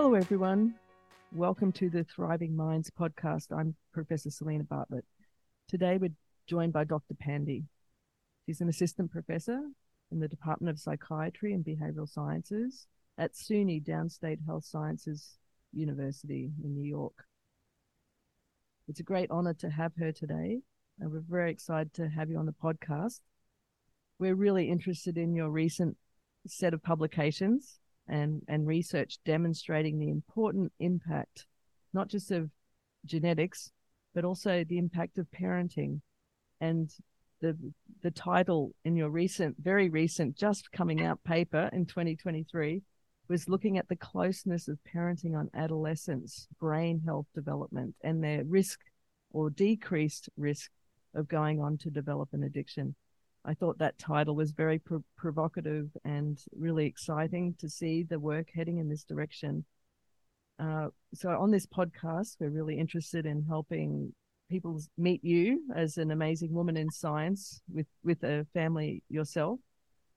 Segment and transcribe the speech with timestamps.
[0.00, 0.76] Hello, everyone.
[1.32, 3.46] Welcome to the Thriving Minds podcast.
[3.50, 5.04] I'm Professor Selena Bartlett.
[5.66, 6.12] Today, we're
[6.46, 7.14] joined by Dr.
[7.14, 7.64] Pandey.
[8.46, 9.60] She's an assistant professor
[10.12, 12.86] in the Department of Psychiatry and Behavioral Sciences
[13.18, 15.36] at SUNY Downstate Health Sciences
[15.72, 17.24] University in New York.
[18.86, 20.60] It's a great honor to have her today,
[21.00, 23.18] and we're very excited to have you on the podcast.
[24.20, 25.96] We're really interested in your recent
[26.46, 31.46] set of publications and, and research demonstrating the important impact,
[31.92, 32.50] not just of
[33.04, 33.70] genetics,
[34.14, 36.00] but also the impact of parenting.
[36.60, 36.90] And
[37.40, 37.56] the
[38.02, 42.82] the title in your recent, very recent, just coming out paper in 2023
[43.28, 48.80] was looking at the closeness of parenting on adolescents' brain health development and their risk
[49.30, 50.70] or decreased risk
[51.14, 52.94] of going on to develop an addiction.
[53.44, 58.48] I thought that title was very pro- provocative and really exciting to see the work
[58.54, 59.64] heading in this direction.
[60.58, 64.12] Uh, so, on this podcast, we're really interested in helping
[64.50, 69.60] people meet you as an amazing woman in science with, with a family yourself,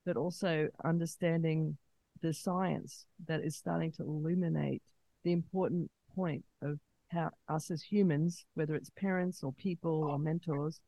[0.06, 1.78] but also understanding
[2.22, 4.82] the science that is starting to illuminate
[5.24, 6.80] the important point of
[7.12, 10.80] how us as humans, whether it's parents or people or mentors,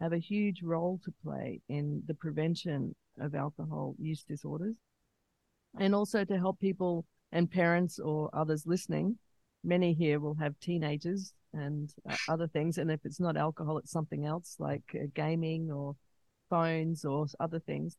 [0.00, 4.76] have a huge role to play in the prevention of alcohol use disorders
[5.78, 9.18] and also to help people and parents or others listening.
[9.64, 12.78] Many here will have teenagers and uh, other things.
[12.78, 15.96] And if it's not alcohol, it's something else like uh, gaming or
[16.48, 17.96] phones or other things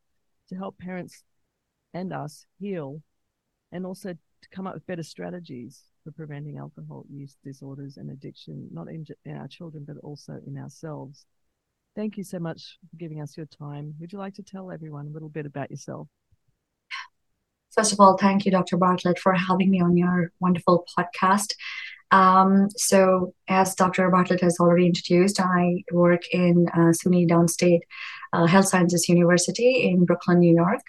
[0.50, 1.24] to help parents
[1.94, 3.02] and us heal
[3.72, 8.68] and also to come up with better strategies for preventing alcohol use disorders and addiction,
[8.72, 11.26] not in, in our children, but also in ourselves.
[12.00, 13.94] Thank you so much for giving us your time.
[14.00, 16.08] Would you like to tell everyone a little bit about yourself?
[17.72, 18.78] First of all, thank you, Dr.
[18.78, 21.56] Bartlett, for having me on your wonderful podcast.
[22.12, 24.10] Um, so, as Dr.
[24.12, 27.82] Bartlett has already introduced, I work in uh, SUNY Downstate
[28.32, 30.84] uh, Health Sciences University in Brooklyn, New York.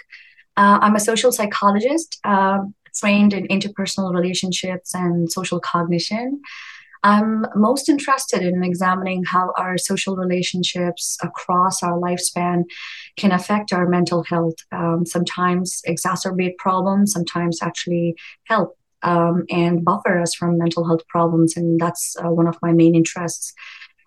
[0.56, 2.60] Uh, I'm a social psychologist uh,
[2.94, 6.40] trained in interpersonal relationships and social cognition.
[7.02, 12.64] I'm most interested in examining how our social relationships across our lifespan
[13.16, 14.56] can affect our mental health.
[14.70, 21.56] Um, sometimes exacerbate problems, sometimes actually help um, and buffer us from mental health problems.
[21.56, 23.54] And that's uh, one of my main interests.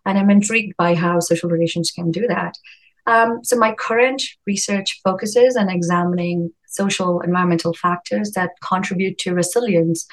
[0.05, 2.57] And I'm intrigued by how social relations can do that.
[3.05, 10.07] Um, so, my current research focuses on examining social environmental factors that contribute to resilience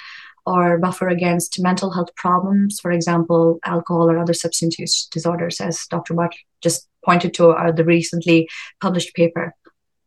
[0.50, 5.86] or buffer against mental health problems, for example, alcohol or other substance use disorders, as
[5.86, 6.14] Dr.
[6.14, 8.48] Butt just pointed to uh, the recently
[8.80, 9.54] published paper.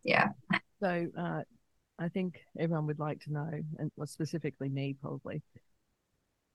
[0.04, 0.30] Yeah.
[0.82, 1.42] So uh,
[1.98, 3.50] I think everyone would like to know,
[3.80, 5.42] and specifically me probably,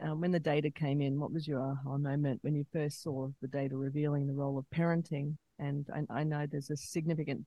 [0.00, 3.28] um, when the data came in, what was your aha moment when you first saw
[3.41, 5.37] the data revealing the role of parenting?
[5.59, 7.44] And I, I know there's a significant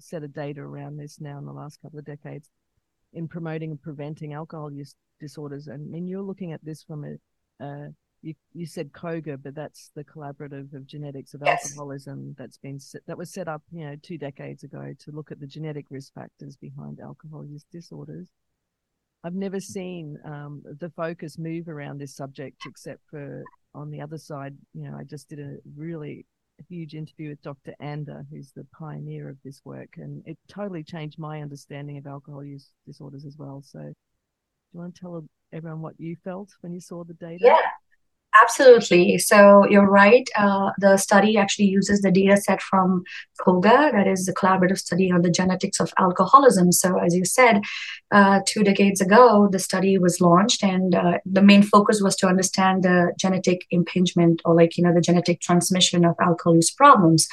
[0.00, 2.50] set of data around this now in the last couple of decades
[3.14, 5.66] in promoting and preventing alcohol use disorders.
[5.68, 7.88] And I mean, you're looking at this from a, uh,
[8.22, 11.70] you, you said COGA, but that's the collaborative of genetics of yes.
[11.70, 15.30] alcoholism that's been set, that was set up, you know, two decades ago to look
[15.30, 18.28] at the genetic risk factors behind alcohol use disorders.
[19.22, 23.42] I've never seen um, the focus move around this subject except for
[23.74, 24.54] on the other side.
[24.74, 26.26] You know, I just did a really
[26.68, 27.74] huge interview with Dr.
[27.80, 32.44] Anda, who's the pioneer of this work, and it totally changed my understanding of alcohol
[32.44, 33.62] use disorders as well.
[33.64, 33.94] So, do
[34.72, 37.38] you want to tell everyone what you felt when you saw the data?
[37.40, 37.56] Yeah,
[38.44, 39.16] Absolutely.
[39.16, 40.28] So you're right.
[40.36, 43.04] Uh, the study actually uses the data set from
[43.40, 46.70] COGA, that is the collaborative study on the genetics of alcoholism.
[46.70, 47.62] So, as you said,
[48.12, 52.26] uh, two decades ago, the study was launched, and uh, the main focus was to
[52.26, 57.26] understand the genetic impingement or, like, you know, the genetic transmission of alcohol use problems.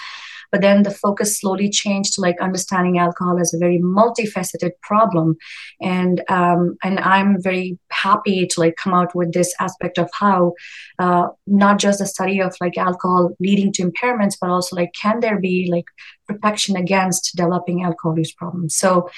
[0.51, 5.37] But then the focus slowly changed to like understanding alcohol as a very multifaceted problem.
[5.81, 10.53] And um, and I'm very happy to like come out with this aspect of how
[10.99, 15.19] uh, not just the study of like alcohol leading to impairments, but also like can
[15.19, 15.85] there be like
[16.27, 18.75] protection against developing alcohol use problems?
[18.75, 19.09] So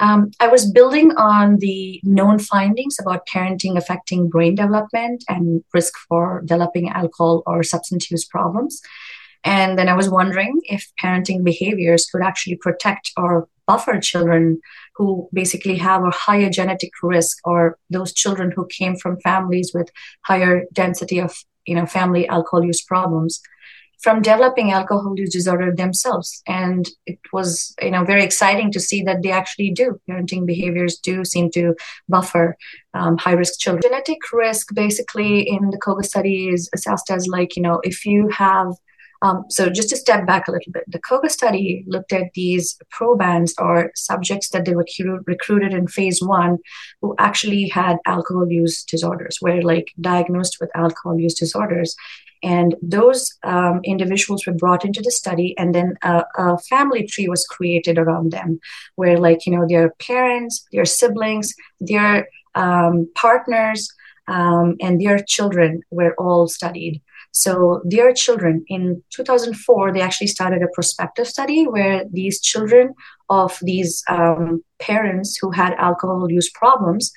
[0.00, 5.94] um, I was building on the known findings about parenting affecting brain development and risk
[6.08, 8.80] for developing alcohol or substance use problems.
[9.44, 14.60] And then I was wondering if parenting behaviors could actually protect or buffer children
[14.96, 19.90] who basically have a higher genetic risk or those children who came from families with
[20.22, 21.36] higher density of
[21.66, 23.40] you know family alcohol use problems
[24.00, 26.42] from developing alcohol use disorder themselves.
[26.46, 30.00] And it was, you know, very exciting to see that they actually do.
[30.08, 31.74] Parenting behaviors do seem to
[32.08, 32.56] buffer
[32.94, 33.82] um, high risk children.
[33.82, 38.28] Genetic risk, basically, in the COGA study is assessed as like, you know, if you
[38.28, 38.72] have
[39.22, 42.78] um, so just to step back a little bit, the COGA study looked at these
[42.90, 44.86] probands or subjects that they were
[45.26, 46.58] recruited in phase one
[47.00, 51.96] who actually had alcohol use disorders, were like diagnosed with alcohol use disorders.
[52.44, 57.28] And those um, individuals were brought into the study, and then a, a, family tree
[57.28, 58.60] was created around them,
[58.94, 63.92] where, like, you know, their parents, their siblings, their um, partners,
[64.28, 67.02] um, and their children were all studied.
[67.32, 72.94] So, their children in 2004, they actually started a prospective study where these children
[73.28, 77.12] of these um, parents who had alcohol use problems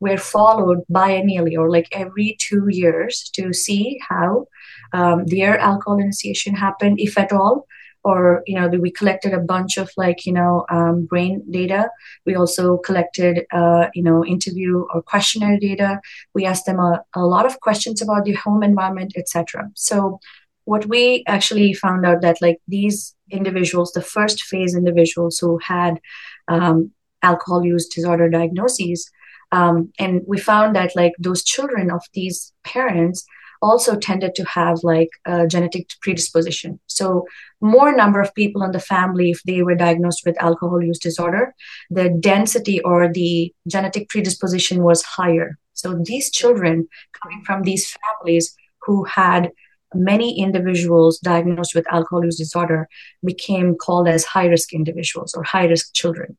[0.00, 4.46] were followed biennially or like every two years to see how
[4.92, 7.66] um, their alcohol initiation happened, if at all.
[8.06, 11.90] Or you know, we collected a bunch of like you know um, brain data.
[12.24, 16.00] We also collected uh, you know interview or questionnaire data.
[16.32, 19.70] We asked them a, a lot of questions about the home environment, etc.
[19.74, 20.20] So
[20.66, 26.00] what we actually found out that like these individuals, the first phase individuals who had
[26.46, 26.92] um,
[27.22, 29.10] alcohol use disorder diagnoses,
[29.50, 33.26] um, and we found that like those children of these parents
[33.62, 36.78] also tended to have like a genetic predisposition.
[36.86, 37.26] So
[37.60, 41.54] more number of people in the family, if they were diagnosed with alcohol use disorder,
[41.90, 45.58] the density or the genetic predisposition was higher.
[45.72, 46.88] So these children
[47.22, 49.50] coming from these families who had
[49.94, 52.88] many individuals diagnosed with alcohol use disorder
[53.24, 56.36] became called as high risk individuals or high risk children.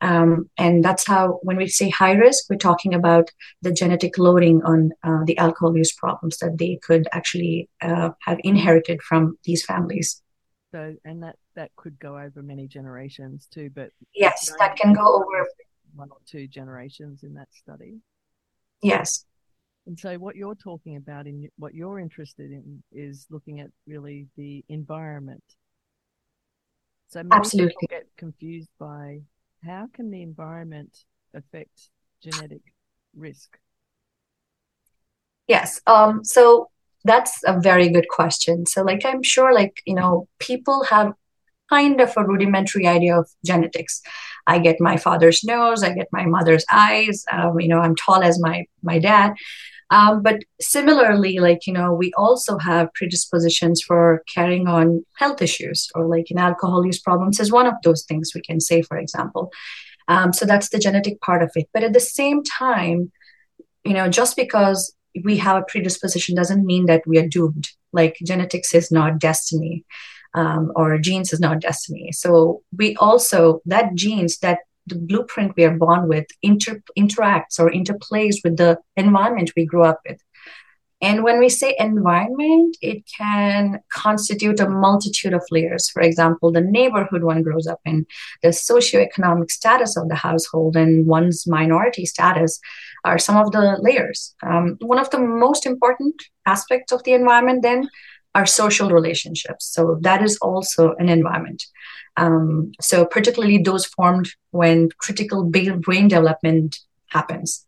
[0.00, 3.30] Um, and that's how, when we say high risk, we're talking about
[3.62, 8.38] the genetic loading on uh, the alcohol use problems that they could actually uh, have
[8.42, 10.22] inherited from these families.
[10.72, 13.70] So, and that that could go over many generations too.
[13.74, 15.46] But yes, that can go over
[15.94, 17.98] one or two generations in that study.
[18.82, 19.24] Yes.
[19.86, 24.28] And so, what you're talking about in what you're interested in is looking at really
[24.36, 25.42] the environment.
[27.08, 29.22] So, many absolutely people get confused by
[29.64, 31.04] how can the environment
[31.34, 31.90] affect
[32.22, 32.62] genetic
[33.16, 33.58] risk?
[35.46, 35.80] Yes.
[35.86, 36.70] Um, so
[37.04, 38.66] that's a very good question.
[38.66, 41.12] So, like, I'm sure, like, you know, people have
[41.68, 44.02] kind of a rudimentary idea of genetics.
[44.46, 47.24] I get my father's nose, I get my mother's eyes.
[47.32, 49.32] Um, you know, I'm tall as my my dad.
[49.90, 55.88] Um, but similarly, like, you know, we also have predispositions for carrying on health issues
[55.94, 58.96] or like in alcohol use problems is one of those things we can say, for
[58.96, 59.50] example.
[60.06, 61.68] Um, so that's the genetic part of it.
[61.74, 63.10] But at the same time,
[63.84, 64.94] you know, just because
[65.24, 67.68] we have a predisposition doesn't mean that we are doomed.
[67.92, 69.84] Like genetics is not destiny.
[70.32, 72.12] Um, or genes is not destiny.
[72.12, 74.60] So we also that genes that
[74.90, 79.84] the blueprint we are born with inter- interacts or interplays with the environment we grew
[79.84, 80.20] up with.
[81.02, 85.88] And when we say environment, it can constitute a multitude of layers.
[85.88, 88.06] For example, the neighborhood one grows up in,
[88.42, 92.60] the socioeconomic status of the household, and one's minority status
[93.04, 94.34] are some of the layers.
[94.42, 97.88] Um, one of the most important aspects of the environment, then,
[98.34, 99.66] are social relationships.
[99.66, 101.64] So, that is also an environment.
[102.16, 107.66] Um, so particularly those formed when critical brain development happens.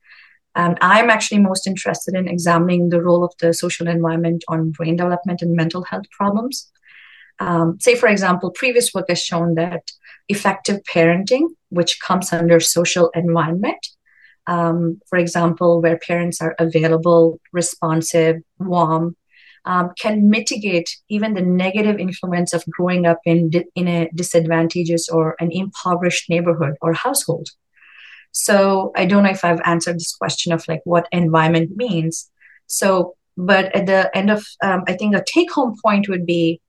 [0.54, 4.97] And I'm actually most interested in examining the role of the social environment on brain
[4.97, 6.71] development and mental health problems.
[7.38, 9.90] Um, say, for example, previous work has shown that
[10.28, 13.87] effective parenting, which comes under social environment,
[14.47, 19.16] um, for example, where parents are available, responsive, warm,
[19.64, 25.37] um, can mitigate even the negative influence of growing up in, in a disadvantageous or
[25.38, 27.49] an impoverished neighborhood or household.
[28.33, 32.31] So I don't know if I've answered this question of like what environment means.
[32.66, 36.61] So, but at the end of, um, I think a take home point would be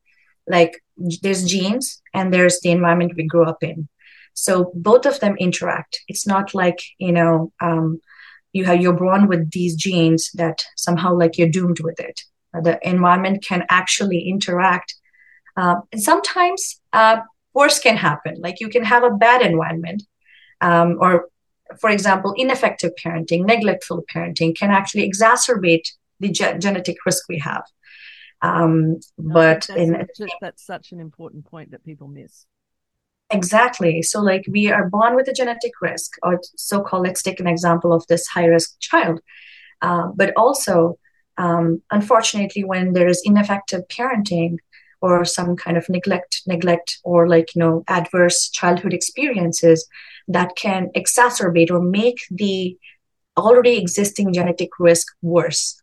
[0.47, 3.87] like there's genes and there's the environment we grew up in.
[4.35, 6.01] So both of them interact.
[6.07, 8.01] It's not like, you know, um,
[8.51, 12.21] you have you're born with these genes that somehow like you're doomed with it
[12.61, 14.95] the environment can actually interact.
[15.55, 17.17] Uh, and sometimes uh,
[17.53, 18.35] worse can happen.
[18.39, 20.03] Like you can have a bad environment,
[20.61, 21.29] um, or
[21.79, 25.87] for example, ineffective parenting, neglectful parenting can actually exacerbate
[26.19, 27.63] the ge- genetic risk we have.
[28.41, 32.45] Um, but that's, in, just, that's such an important point that people miss.
[33.29, 34.01] Exactly.
[34.01, 37.47] So, like, we are born with a genetic risk, or so called, let's take an
[37.47, 39.21] example of this high risk child.
[39.81, 40.99] Uh, but also,
[41.37, 44.57] um, unfortunately, when there is ineffective parenting,
[45.01, 49.85] or some kind of neglect neglect or like you know adverse childhood experiences
[50.29, 52.77] that can exacerbate or make the
[53.37, 55.81] already existing genetic risk worse.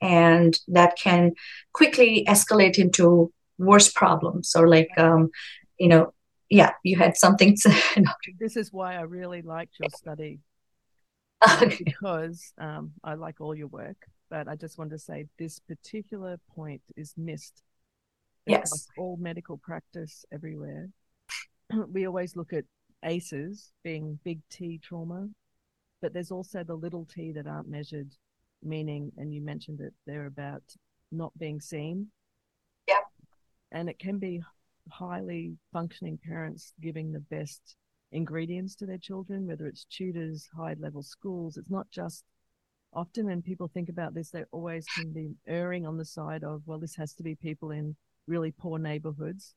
[0.00, 1.32] And that can
[1.72, 5.30] quickly escalate into worse problems or like um,
[5.78, 6.12] you know
[6.50, 7.74] yeah you had something to
[8.38, 10.38] this is why i really liked your study
[11.62, 11.82] okay.
[11.84, 13.96] because um, i like all your work
[14.30, 17.62] but i just wanted to say this particular point is missed
[18.46, 18.88] yes.
[18.96, 20.88] all medical practice everywhere.
[21.92, 22.64] We always look at
[23.04, 25.28] ACEs being big t trauma
[26.00, 28.10] but there's also the little t that aren't measured
[28.62, 30.62] meaning and you mentioned it they're about
[31.12, 32.08] not being seen.
[32.86, 33.00] Yeah
[33.72, 34.42] and it can be
[34.90, 37.76] highly functioning parents giving the best
[38.12, 41.56] ingredients to their children whether it's tutors high level schools.
[41.56, 42.24] It's not just
[42.92, 46.62] often when people think about this they always can be erring on the side of
[46.66, 47.94] well this has to be people in
[48.26, 49.54] really poor neighborhoods.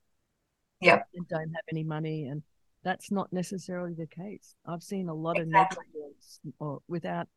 [0.82, 1.02] Yeah.
[1.14, 2.44] And don't have any money and
[2.84, 4.56] that's not necessarily the case.
[4.66, 5.78] I've seen a lot exactly.
[5.78, 7.28] of negligence or without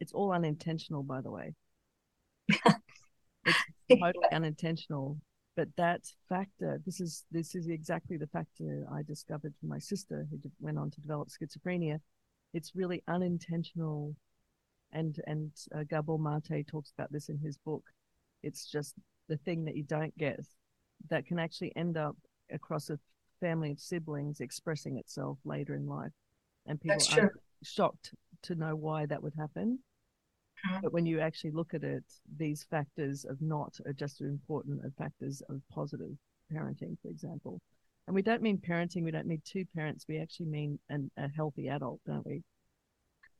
[0.00, 1.54] it's all unintentional by the way.
[3.46, 5.18] It's totally unintentional
[5.56, 10.26] but that factor this is this is exactly the factor i discovered from my sister
[10.30, 12.00] who went on to develop schizophrenia.
[12.52, 14.14] It's really unintentional
[14.94, 17.82] and and uh, Gabor Maté talks about this in his book.
[18.42, 18.94] It's just
[19.28, 20.40] the thing that you don't get
[21.10, 22.16] that can actually end up
[22.52, 22.98] across a
[23.40, 26.12] family of siblings expressing itself later in life.
[26.66, 27.30] And people That's are true.
[27.62, 29.78] shocked to know why that would happen.
[30.66, 30.82] Mhm.
[30.82, 32.04] but when you actually look at it
[32.38, 36.16] these factors of not are just as important as factors of positive
[36.50, 37.60] parenting for example.
[38.06, 41.28] And we don't mean parenting we don't mean two parents we actually mean an, a
[41.28, 42.42] healthy adult don't we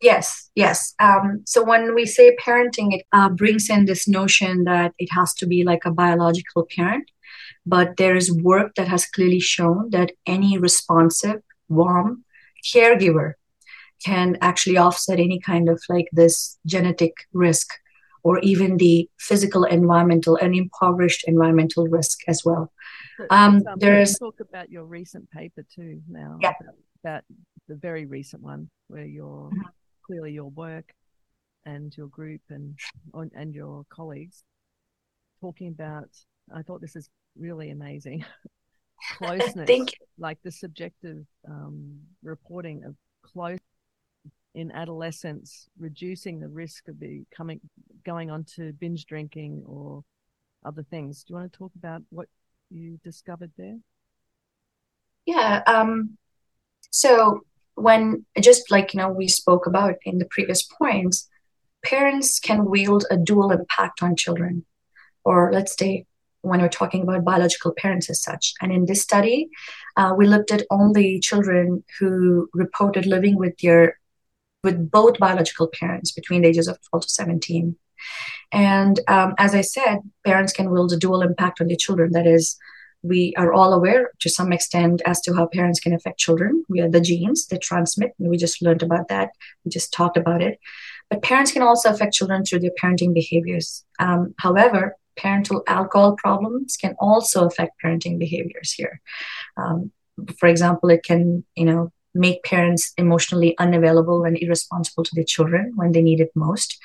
[0.05, 0.95] Yes, yes.
[1.01, 5.33] Um, so when we say parenting, it uh, brings in this notion that it has
[5.41, 7.11] to be like a biological parent,
[7.65, 12.23] but there is work that has clearly shown that any responsive, warm
[12.63, 13.33] caregiver
[14.05, 17.69] can actually offset any kind of like this genetic risk
[18.23, 22.71] or even the physical environmental and impoverished environmental risk as well.
[23.31, 26.53] Um, um, there's talk about your recent paper too now Yeah.
[26.61, 27.25] about, about
[27.69, 29.71] the very recent one where your Mhm.
[30.07, 30.93] Clearly your work
[31.67, 32.79] and your group and
[33.35, 34.45] and your colleagues
[35.41, 36.09] talking about
[36.55, 38.25] i thought this is really amazing
[39.19, 39.67] closeness
[40.19, 43.59] like the subjective um, reporting of close
[44.55, 47.61] in adolescence reducing the risk of becoming
[48.05, 50.03] going on to binge drinking or
[50.65, 52.29] other things do you want to talk about what
[52.71, 53.79] you discovered there
[55.27, 55.63] Yeah.
[55.67, 56.17] Um,
[56.91, 57.45] so
[57.75, 61.29] when just like you know we spoke about in the previous points,
[61.85, 64.65] parents can wield a dual impact on children,
[65.25, 66.07] or let's say
[66.43, 68.53] when we're talking about biological parents as such.
[68.61, 69.49] And in this study,
[69.97, 73.99] uh, we looked at only children who reported living with their
[74.63, 77.77] with both biological parents between the ages of 12 to 17.
[78.51, 82.13] And um, as I said, parents can wield a dual impact on their children.
[82.13, 82.57] That is,
[83.05, 86.65] we are all aware to some extent as to how parents can affect children.
[86.69, 89.31] We are the genes that transmit, and we just learned about that.
[89.65, 90.59] We just talked about it.
[91.11, 93.85] But parents can also affect children through their parenting behaviors.
[93.99, 99.03] Um, however, parental alcohol problems can also affect parenting behaviors here.
[99.59, 99.93] Um,
[100.39, 105.73] for example, it can, you know, make parents emotionally unavailable and irresponsible to their children
[105.77, 106.79] when they need it most.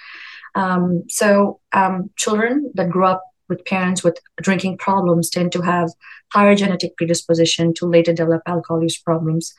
[0.56, 5.90] Um, so, um, children that grow up with parents with drinking problems tend to have
[6.32, 9.54] higher genetic predisposition to later develop alcohol use problems.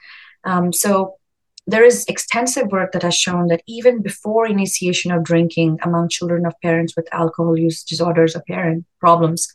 [0.45, 1.17] Um, so,
[1.67, 6.47] there is extensive work that has shown that even before initiation of drinking among children
[6.47, 9.47] of parents with alcohol use disorders or parent problems,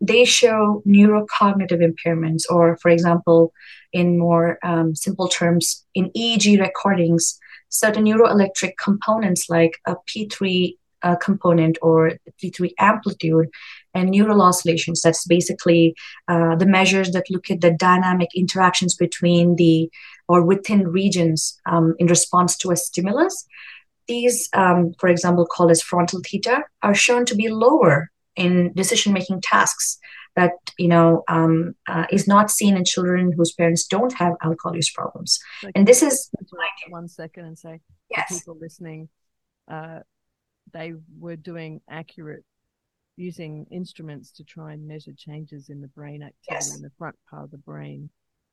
[0.00, 3.52] they show neurocognitive impairments, or, for example,
[3.92, 7.38] in more um, simple terms, in EEG recordings,
[7.68, 13.48] certain neuroelectric components like a P3 uh, component or P3 amplitude
[13.94, 15.02] and neural oscillations.
[15.02, 15.94] That's basically
[16.28, 19.90] uh, the measures that look at the dynamic interactions between the
[20.28, 23.46] or within regions um, in response to a stimulus.
[24.08, 29.12] These, um, for example, called as frontal theta, are shown to be lower in decision
[29.12, 29.98] making tasks
[30.36, 34.74] that you know um, uh, is not seen in children whose parents don't have alcohol
[34.74, 36.30] use problems so and this is
[36.88, 37.80] one second and say
[38.10, 39.08] yes people listening
[39.70, 40.00] uh,
[40.72, 42.44] they were doing accurate
[43.16, 46.76] using instruments to try and measure changes in the brain activity Yes.
[46.76, 48.08] in the front part of the brain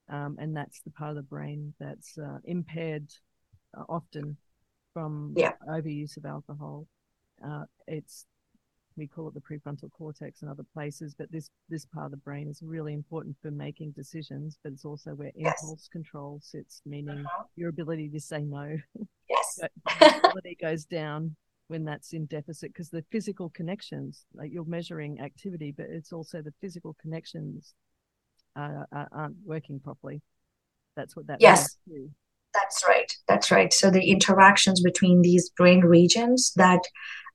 [0.09, 3.07] um, and that's the part of the brain that's uh, impaired
[3.77, 4.38] uh, often
[4.93, 5.53] from Yeah.
[5.67, 6.88] overuse of alcohol
[7.43, 8.25] uh, it's
[8.99, 12.17] we call it the prefrontal cortex and other places, but this this part of the
[12.17, 15.61] brain is really important for making decisions, but it's also where yes.
[15.63, 17.43] impulse control sits, meaning uh-huh.
[17.55, 18.77] your ability to say no.
[19.29, 19.59] Yes.
[20.23, 21.35] ability goes down
[21.69, 26.41] when that's in deficit because the physical connections, like you're measuring activity, but it's also
[26.41, 27.75] the physical connections
[28.55, 30.21] uh, aren't working properly.
[30.95, 31.77] That's what that yes.
[32.55, 33.15] That's right.
[33.27, 33.71] That's right.
[33.71, 36.81] So the interactions between these brain regions that,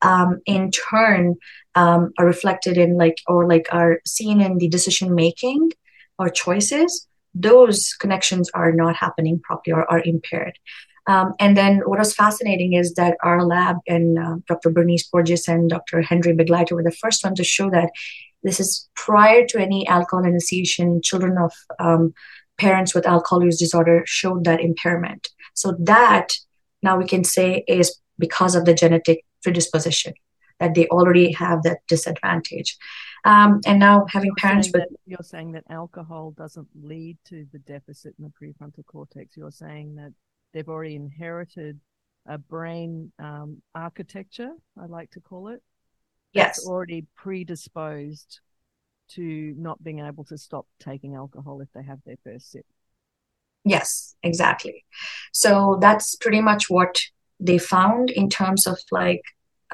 [0.02, 1.36] um, in turn,
[1.76, 5.70] um, are reflected in like or like are seen in the decision making
[6.18, 7.06] or choices.
[7.34, 10.58] Those connections are not happening properly or are impaired.
[11.06, 14.70] Um, and then what was fascinating is that our lab and uh, Dr.
[14.70, 16.00] Bernice Porjesz and Dr.
[16.00, 17.90] Henri Begleiter were the first one to show that
[18.42, 22.14] this is prior to any alcohol initiation, children of um,
[22.58, 25.28] parents with alcohol use disorder showed that impairment.
[25.54, 26.34] So that
[26.82, 30.14] now we can say is because of the genetic predisposition
[30.60, 32.76] that they already have that disadvantage.
[33.24, 37.58] Um, and now having you're parents with you're saying that alcohol doesn't lead to the
[37.58, 39.36] deficit in the prefrontal cortex.
[39.36, 40.12] You're saying that
[40.54, 41.80] they've already inherited
[42.26, 45.62] a brain um, architecture, I like to call it.
[46.32, 46.66] Yes.
[46.66, 48.40] already predisposed
[49.10, 52.64] to not being able to stop taking alcohol if they have their first sip.
[53.64, 54.84] Yes, exactly.
[55.32, 57.00] So that's pretty much what
[57.38, 59.22] they found in terms of like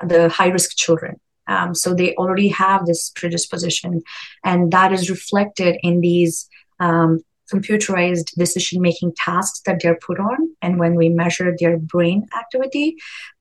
[0.04, 1.20] the high risk children.
[1.46, 4.02] Um, so they already have this predisposition,
[4.44, 7.20] and that is reflected in these um,
[7.52, 10.38] computerized decision making tasks that they're put on.
[10.62, 12.97] And when we measure their brain activity,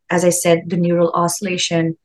[0.10, 1.98] as I said, the neural oscillation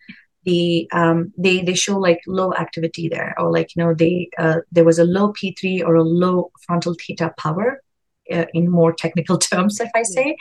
[0.44, 4.58] the um, they they show like low activity there or like you know they uh,
[4.70, 7.82] there was a low p3 or a low frontal theta power
[8.32, 10.36] uh, in more technical terms if i say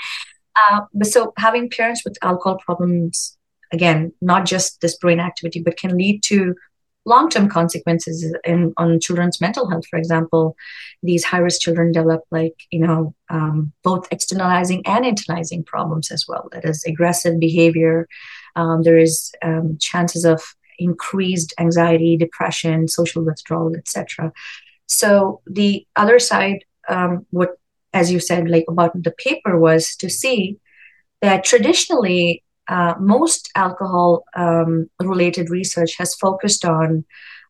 [0.55, 3.37] uh, but so having parents with alcohol problems
[3.71, 6.55] again not just this brain activity but can lead to
[7.05, 9.85] long-term consequences in on children's mental health.
[9.87, 10.55] For example
[11.01, 16.49] these high-risk children develop like you know um, both externalizing and internalizing problems as well.
[16.51, 18.07] That is aggressive behavior.
[18.55, 20.41] Um, there is um, chances of
[20.79, 24.31] increased anxiety depression social withdrawal etc
[24.87, 27.51] so the other side um, what
[27.93, 30.57] as you said like about the paper was to see
[31.21, 37.05] that traditionally uh, most alcohol um, related research has focused on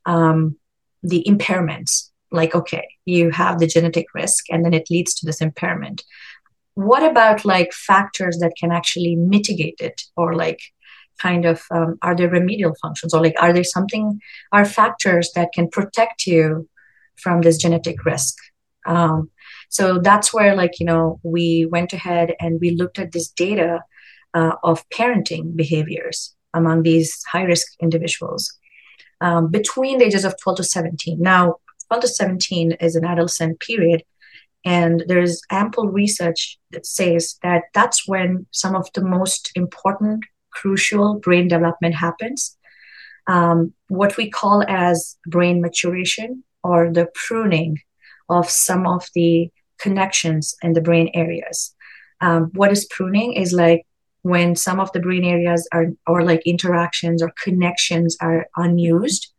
[0.06, 0.58] um,
[1.02, 2.10] the impairments.
[2.32, 6.04] Like okay you have the genetic risk and then it leads to this impairment.
[6.76, 10.02] What about like factors that can actually mitigate it?
[10.16, 10.60] Or like
[11.20, 13.14] kind of um, are there remedial functions?
[13.14, 14.20] Or like are there something
[14.52, 16.68] are factors that can protect you
[17.18, 18.36] from this genetic risk?
[18.86, 19.30] Um,
[19.70, 23.82] so that's where like you know we went ahead and we looked at this data
[24.34, 28.58] uh, of parenting behaviors among these high risk individuals
[29.22, 31.22] um, between the ages of 12 to 17.
[31.22, 31.56] Now,
[31.88, 34.04] 12 to 17 is an adolescent period,
[34.66, 41.16] and there's ample research that says that that's when some of the most important, crucial
[41.16, 42.58] brain development happens.
[43.28, 47.80] Um, what we call as brain maturation or the pruning
[48.30, 51.74] of some of the connections in the brain areas.
[52.22, 53.86] Um, what is pruning is like
[54.24, 59.34] when some of the brain areas are or like interactions or connections are unused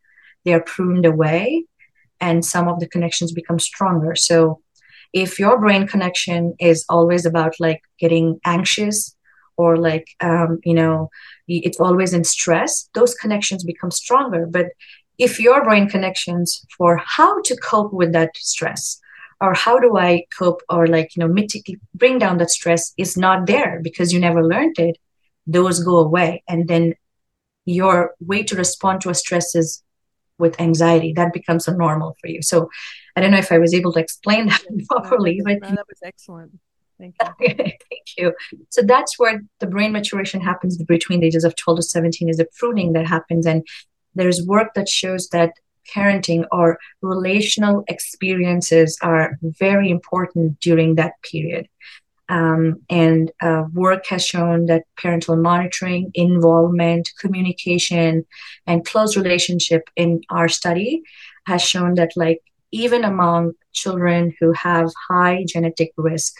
[0.44, 1.64] they are pruned away
[2.20, 4.14] and some of the connections become stronger.
[4.14, 4.61] So
[5.12, 9.14] if your brain connection is always about like getting anxious
[9.57, 11.11] or like um, you know
[11.47, 14.47] it's always in stress those connections become stronger.
[14.47, 14.66] But
[15.18, 19.01] if your brain connections for how to cope with that stress
[19.40, 23.16] or how do I cope or like, you know, mitigate, bring down that stress is
[23.16, 24.97] not there because you never learned it.
[25.47, 26.42] Those go away.
[26.49, 26.94] And then
[27.64, 29.83] your way to respond to a stress is
[30.38, 31.12] with anxiety.
[31.12, 32.42] That becomes a normal for you.
[32.42, 32.70] So
[33.16, 35.40] I don't know if I was able to explain that yes, properly.
[35.42, 36.59] No, but that was excellent.
[36.99, 37.49] Thank you.
[37.57, 38.35] Thank you.
[38.70, 42.37] So that's where the brain maturation happens between the ages of 12 to 17 is
[42.37, 43.47] the pruning that happens.
[43.47, 43.66] And
[44.14, 45.53] there's work that shows that
[45.92, 51.68] parenting or relational experiences are very important during that period.
[52.29, 58.25] Um, and uh, work has shown that parental monitoring, involvement, communication,
[58.66, 61.03] and close relationship in our study
[61.47, 66.35] has shown that, like, even among children who have high genetic risk,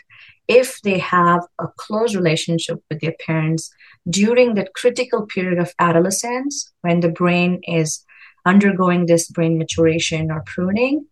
[0.49, 3.71] if they have a close relationship with their parents
[4.09, 8.05] during that critical period of adolescence when the brain is
[8.45, 11.07] undergoing this brain maturation or pruning,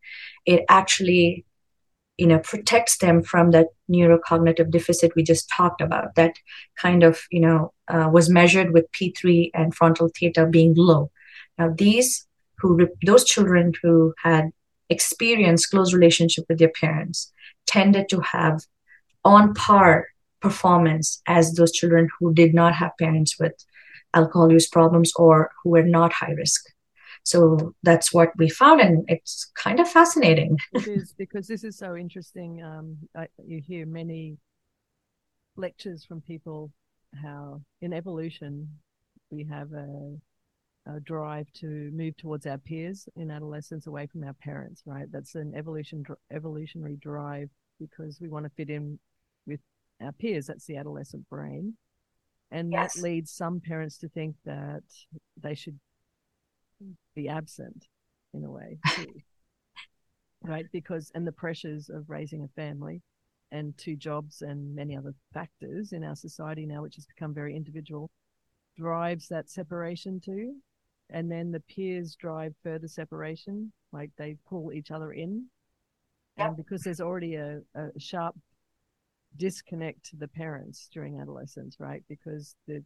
[0.46, 1.44] it actually
[2.18, 6.34] you know protects them from that neurocognitive deficit we just talked about that
[6.76, 11.10] kind of you know uh, was measured with p3 and frontal theta being low
[11.58, 12.26] Now, these
[12.58, 14.50] who those children who had
[14.88, 17.32] experienced close relationship with their parents
[17.66, 18.60] tended to have
[19.24, 20.08] on par
[20.40, 23.54] performance as those children who did not have parents with
[24.14, 26.66] alcohol use problems or who were not high risk.
[27.24, 30.56] So that's what we found, and it's kind of fascinating.
[30.72, 32.62] it is because this is so interesting.
[32.62, 34.38] Um, I, you hear many
[35.56, 36.70] lectures from people
[37.22, 38.68] how in evolution
[39.30, 40.16] we have a,
[40.90, 45.34] a, drive to move towards our peers in adolescence away from our parents right that's
[45.34, 48.98] an evolution evolutionary drive because we want to fit in
[49.46, 49.60] with
[50.02, 51.74] our peers that's the adolescent brain
[52.50, 52.94] and yes.
[52.94, 54.82] that leads some parents to think that
[55.42, 55.78] they should
[57.14, 57.86] be absent
[58.34, 59.22] in a way too
[60.42, 60.66] right?
[60.72, 63.02] Because and the pressures of raising a family
[63.50, 67.54] and two jobs and many other factors in our society now which has become very
[67.54, 68.10] individual
[68.76, 70.54] drives that separation too.
[71.10, 75.46] And then the peers drive further separation like they pull each other in.
[76.38, 76.46] Yep.
[76.46, 78.34] and because there's already a, a sharp
[79.36, 82.02] disconnect to the parents during adolescence right?
[82.08, 82.80] Because they're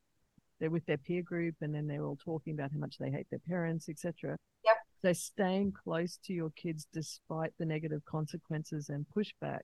[0.60, 3.26] they're with their peer group and then they're all talking about how much they hate
[3.30, 4.76] their parents etc yep.
[5.02, 9.60] so staying close to your kids despite the negative consequences and pushback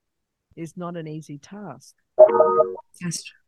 [0.55, 1.95] is not an easy task
[3.01, 3.39] that's true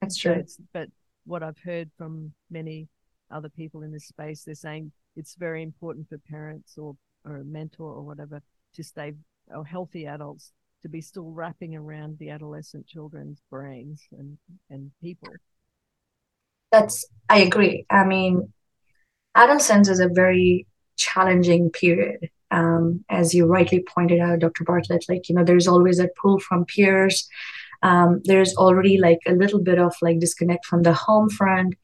[0.00, 0.88] that's true but
[1.28, 2.88] what I've heard from many
[3.30, 7.44] other people in this space, they're saying it's very important for parents or, or a
[7.44, 8.40] mentor or whatever
[8.74, 9.12] to stay
[9.54, 14.38] or healthy adults to be still wrapping around the adolescent children's brains and,
[14.70, 15.28] and people.
[16.72, 17.86] That's I agree.
[17.90, 18.52] I mean,
[19.34, 22.30] adolescence is a very challenging period.
[22.50, 24.64] Um, as you rightly pointed out, Dr.
[24.64, 27.28] Bartlett, like, you know, there's always a pull from peers
[27.82, 31.74] um, there's already like a little bit of like disconnect from the home front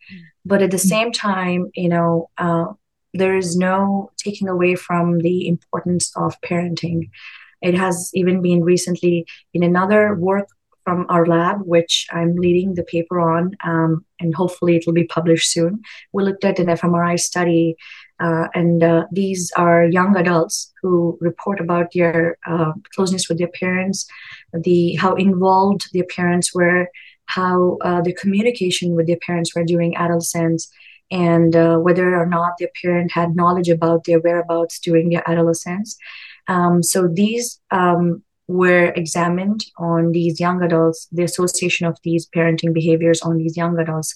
[0.44, 0.88] but at the mm.
[0.88, 2.66] same time you know uh,
[3.12, 7.10] there is no taking away from the importance of parenting
[7.62, 10.48] it has even been recently in another work
[10.84, 15.06] from our lab, which I'm leading the paper on, um, and hopefully it will be
[15.06, 15.80] published soon.
[16.12, 17.76] We looked at an fMRI study,
[18.20, 23.48] uh, and uh, these are young adults who report about their uh, closeness with their
[23.48, 24.06] parents,
[24.52, 26.88] the how involved their parents were,
[27.26, 30.70] how uh, the communication with their parents were during adolescence,
[31.10, 35.96] and uh, whether or not their parent had knowledge about their whereabouts during their adolescence.
[36.46, 42.74] Um, so these um, were examined on these young adults, the association of these parenting
[42.74, 44.14] behaviors on these young adults,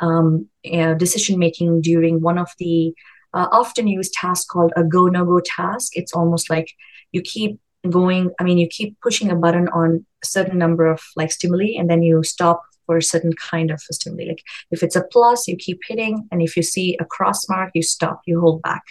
[0.00, 2.92] um, uh, decision making during one of the
[3.34, 5.92] uh, often used tasks called a go no go task.
[5.96, 6.70] It's almost like
[7.12, 11.00] you keep going, I mean, you keep pushing a button on a certain number of
[11.14, 14.28] like stimuli and then you stop for a certain kind of stimuli.
[14.28, 17.70] Like if it's a plus, you keep hitting, and if you see a cross mark,
[17.74, 18.82] you stop, you hold back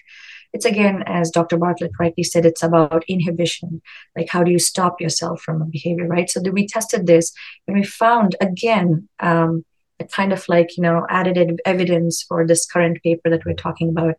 [0.58, 1.56] it's again, as Dr.
[1.56, 3.80] Bartlett rightly said, it's about inhibition.
[4.16, 6.28] Like, how do you stop yourself from a behavior, right?
[6.28, 7.32] So, we tested this
[7.68, 9.64] and we found again um,
[10.00, 13.90] a kind of like, you know, added evidence for this current paper that we're talking
[13.90, 14.16] about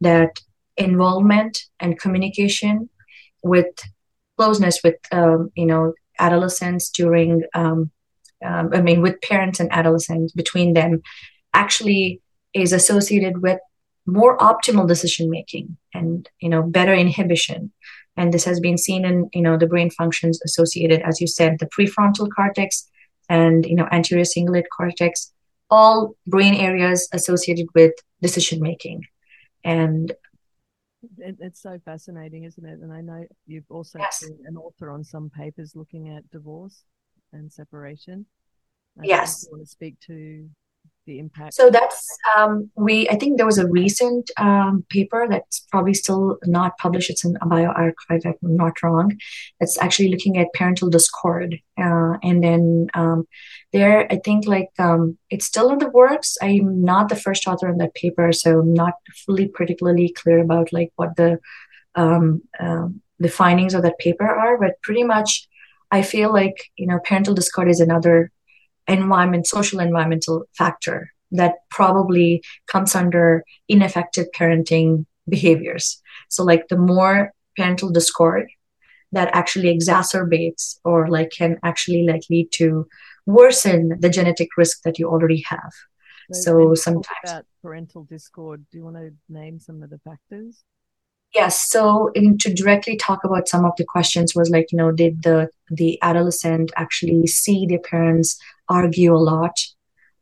[0.00, 0.40] that
[0.78, 2.88] involvement and communication
[3.42, 3.66] with
[4.38, 7.90] closeness with, um, you know, adolescents during, um,
[8.42, 11.02] um I mean, with parents and adolescents between them
[11.52, 12.22] actually
[12.54, 13.60] is associated with
[14.06, 17.72] more optimal decision making and you know better inhibition.
[18.16, 21.58] And this has been seen in you know the brain functions associated as you said
[21.58, 22.88] the prefrontal cortex
[23.28, 25.32] and you know anterior cingulate cortex
[25.70, 29.02] all brain areas associated with decision making.
[29.64, 30.12] And
[31.18, 32.78] it's so fascinating isn't it?
[32.80, 34.24] And i know you've also yes.
[34.24, 36.84] been an author on some papers looking at divorce
[37.32, 38.26] and separation.
[38.98, 39.46] I yes.
[39.50, 40.48] want to speak to
[41.06, 41.54] the impact?
[41.54, 43.08] So that's um, we.
[43.08, 47.10] I think there was a recent um, paper that's probably still not published.
[47.10, 47.94] It's in a bioRxiv.
[48.10, 49.18] If I'm not wrong.
[49.60, 53.26] It's actually looking at parental discord, uh, and then um,
[53.72, 56.36] there, I think like um, it's still in the works.
[56.42, 58.94] I'm not the first author on that paper, so I'm not
[59.26, 61.38] fully particularly clear about like what the
[61.94, 64.58] um, um, the findings of that paper are.
[64.58, 65.48] But pretty much,
[65.90, 68.30] I feel like you know parental discord is another
[68.88, 76.00] environment, social environmental factor that probably comes under ineffective parenting behaviors.
[76.28, 78.50] So, like the more parental discord
[79.12, 82.86] that actually exacerbates or like can actually like lead to
[83.26, 85.72] worsen the genetic risk that you already have.
[86.32, 90.64] So, so sometimes parental discord, do you want to name some of the factors?
[91.34, 91.68] Yes.
[91.68, 95.22] So, in, to directly talk about some of the questions was like, you know, did
[95.22, 99.58] the the adolescent actually see their parents argue a lot?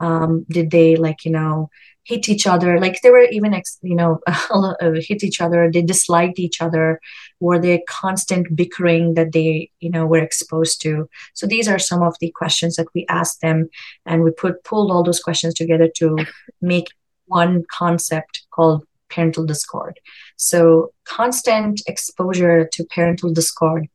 [0.02, 1.70] um, did they like you know
[2.04, 4.18] hit each other like they were even you know
[4.96, 7.00] hit each other they disliked each other
[7.38, 12.02] were they constant bickering that they you know were exposed to so these are some
[12.02, 13.68] of the questions that we asked them
[14.04, 16.18] and we put pulled all those questions together to
[16.60, 16.88] make
[17.26, 19.98] one concept called parental discord
[20.36, 23.86] so constant exposure to parental discord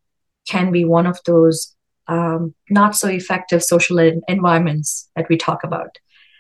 [0.48, 1.76] can be one of those
[2.10, 5.90] um, not so effective social environments that we talk about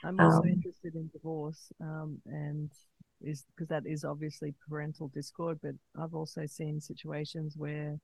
[0.03, 2.69] I'm also um, interested in divorce, um, and
[3.21, 7.99] is because that is obviously parental discord, but I've also seen situations where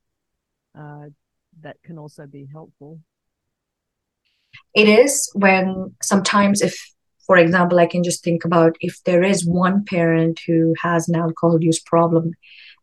[0.78, 1.06] uh,
[1.62, 3.00] that can also be helpful.
[4.76, 6.76] It is when sometimes, if,
[7.26, 11.16] for example, I can just think about if there is one parent who has an
[11.16, 12.34] alcohol use problem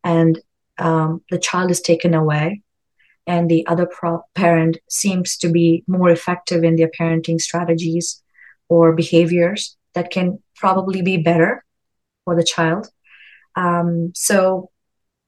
[0.03, 0.40] and
[0.79, 2.62] um, the child is taken away
[3.26, 8.22] and the other pro- parent seems to be more effective in their parenting strategies
[8.68, 11.64] or behaviors that can probably be better
[12.24, 12.88] for the child.
[13.57, 14.70] Um, so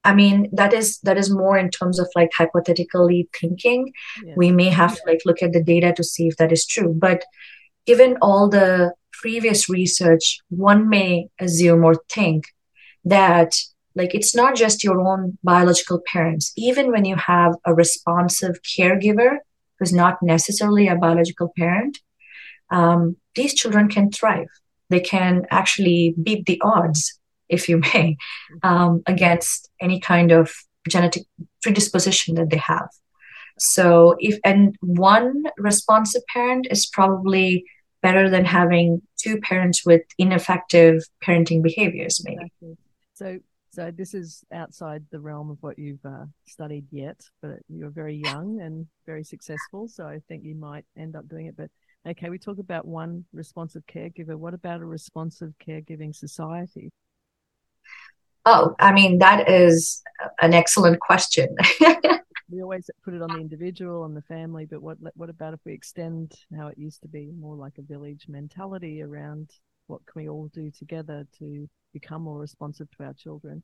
[0.04, 3.92] i mean that is that is more in terms of like hypothetically thinking.
[4.24, 4.34] Yeah.
[4.36, 6.92] we may have to like look at the data to see if that is true.
[6.92, 7.24] But
[7.86, 12.44] given all the previous research one may assume or think
[13.04, 13.56] that
[13.94, 19.38] like it's not just your own biological parents even when you have a responsive caregiver
[19.78, 21.98] who's not necessarily a biological parent
[22.72, 24.48] um, these children can thrive.
[24.88, 28.16] They can actually beat the odds, if you may,
[28.62, 30.52] um, against any kind of
[30.88, 31.24] genetic
[31.62, 32.88] predisposition that they have.
[33.58, 37.64] So, if and one responsive parent is probably
[38.02, 42.42] better than having two parents with ineffective parenting behaviors, maybe.
[42.42, 42.76] Exactly.
[43.14, 43.38] So,
[43.72, 48.16] so this is outside the realm of what you've uh, studied yet, but you're very
[48.16, 49.88] young and very successful.
[49.88, 51.56] So I think you might end up doing it.
[51.56, 51.70] But
[52.04, 54.34] Okay, we talk about one responsive caregiver.
[54.34, 56.90] What about a responsive caregiving society?
[58.44, 60.02] Oh, I mean, that is
[60.40, 61.54] an excellent question.
[62.52, 65.60] we always put it on the individual and the family, but what what about if
[65.64, 69.50] we extend how it used to be more like a village mentality around
[69.86, 73.62] what can we all do together to become more responsive to our children?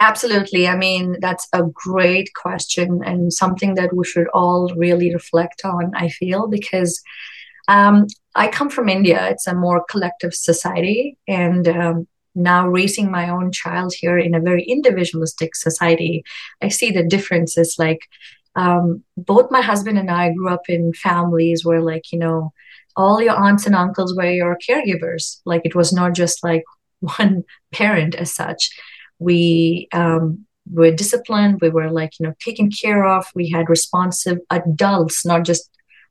[0.00, 0.66] Absolutely.
[0.66, 5.92] I mean, that's a great question and something that we should all really reflect on,
[5.94, 7.00] I feel, because
[7.68, 9.28] um, I come from India.
[9.28, 11.18] It's a more collective society.
[11.28, 16.24] And um, now raising my own child here in a very individualistic society,
[16.62, 17.76] I see the differences.
[17.78, 18.00] Like,
[18.54, 22.52] um, both my husband and I grew up in families where, like, you know,
[22.96, 25.40] all your aunts and uncles were your caregivers.
[25.46, 26.64] Like, it was not just like
[27.00, 28.70] one parent as such
[29.22, 34.38] we um, were disciplined we were like you know taken care of we had responsive
[34.50, 35.68] adults not just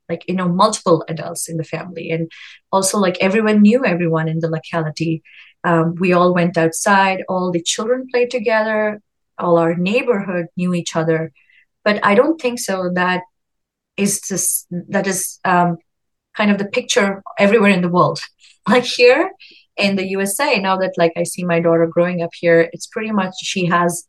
[0.08, 2.30] like you know multiple adults in the family and
[2.70, 5.22] also like everyone knew everyone in the locality
[5.64, 9.00] um, we all went outside all the children played together
[9.42, 11.32] all our neighborhood knew each other.
[11.84, 12.90] But i don't think so.
[12.94, 13.22] That
[13.96, 15.76] is just that is um,
[16.34, 18.20] kind of the picture everywhere in the world.
[18.68, 19.28] Like here
[19.76, 23.10] in the USA, now that like I see my daughter growing up here, it's pretty
[23.10, 24.06] much she has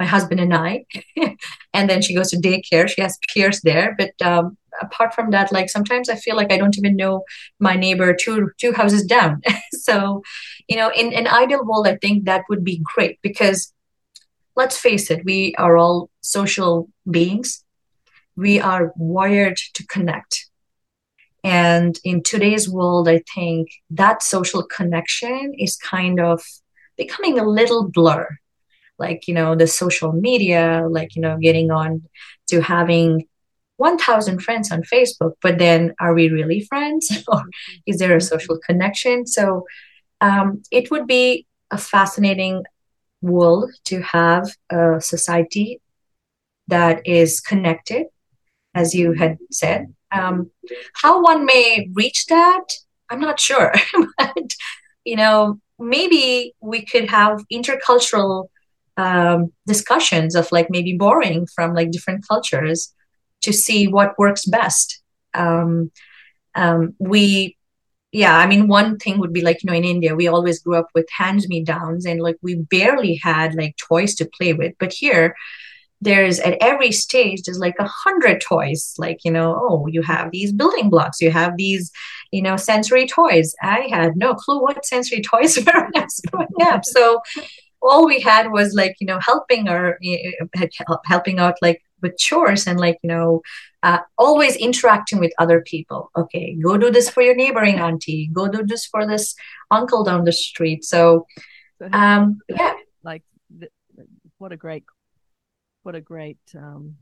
[0.00, 0.86] my husband and I,
[1.72, 2.88] and then she goes to daycare.
[2.88, 6.58] She has peers there, but um, apart from that, like sometimes I feel like I
[6.58, 7.24] don't even know
[7.58, 9.42] my neighbor two two houses down.
[9.72, 10.22] so,
[10.68, 13.72] you know, in an ideal world, I think that would be great because
[14.56, 17.64] let's face it, we are all social beings.
[18.36, 20.46] We are wired to connect
[21.44, 26.42] and in today's world, I think that social connection is kind of
[26.96, 28.28] becoming a little blur.
[28.98, 32.02] Like, you know, the social media, like, you know, getting on
[32.48, 33.26] to having
[33.82, 37.04] 1000 friends on Facebook, but then are we really friends?
[37.28, 37.42] or
[37.86, 39.26] is there a social connection?
[39.26, 39.64] So
[40.20, 42.62] um, it would be a fascinating
[43.20, 45.80] world to have a society
[46.68, 48.06] that is connected,
[48.74, 50.50] as you had said, um,
[51.02, 52.64] how one may reach that,
[53.10, 53.72] I'm not sure.
[54.18, 54.54] but,
[55.04, 58.48] you know, maybe we could have intercultural
[58.96, 62.94] um, discussions of like maybe borrowing from like different cultures
[63.42, 65.02] to see what works best.
[65.34, 65.90] Um,
[66.54, 67.56] um, we,
[68.12, 70.76] yeah, I mean, one thing would be like, you know, in India, we always grew
[70.76, 74.74] up with hands me downs and like we barely had like toys to play with.
[74.78, 75.34] But here,
[76.02, 80.32] there's at every stage there's like a hundred toys like you know oh you have
[80.32, 81.92] these building blocks you have these
[82.32, 86.20] you know sensory toys i had no clue what sensory toys were when i was
[86.28, 87.22] growing up so
[87.80, 89.98] all we had was like you know helping or
[91.04, 93.42] helping out like with chores and like you know
[93.82, 96.10] uh, always interacting with other people.
[96.16, 98.30] Okay, go do this for your neighboring auntie.
[98.32, 99.34] Go do this for this
[99.70, 100.84] uncle down the street.
[100.84, 101.26] So,
[101.92, 103.24] um, yeah, like
[104.38, 104.84] what a great,
[105.82, 106.96] what a great um,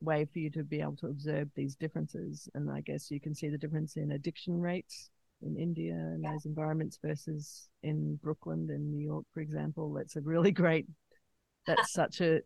[0.00, 2.48] way for you to be able to observe these differences.
[2.54, 5.10] And I guess you can see the difference in addiction rates
[5.42, 9.92] in India and those environments versus in Brooklyn and New York, for example.
[9.92, 10.86] That's a really great.
[11.66, 12.40] That's such a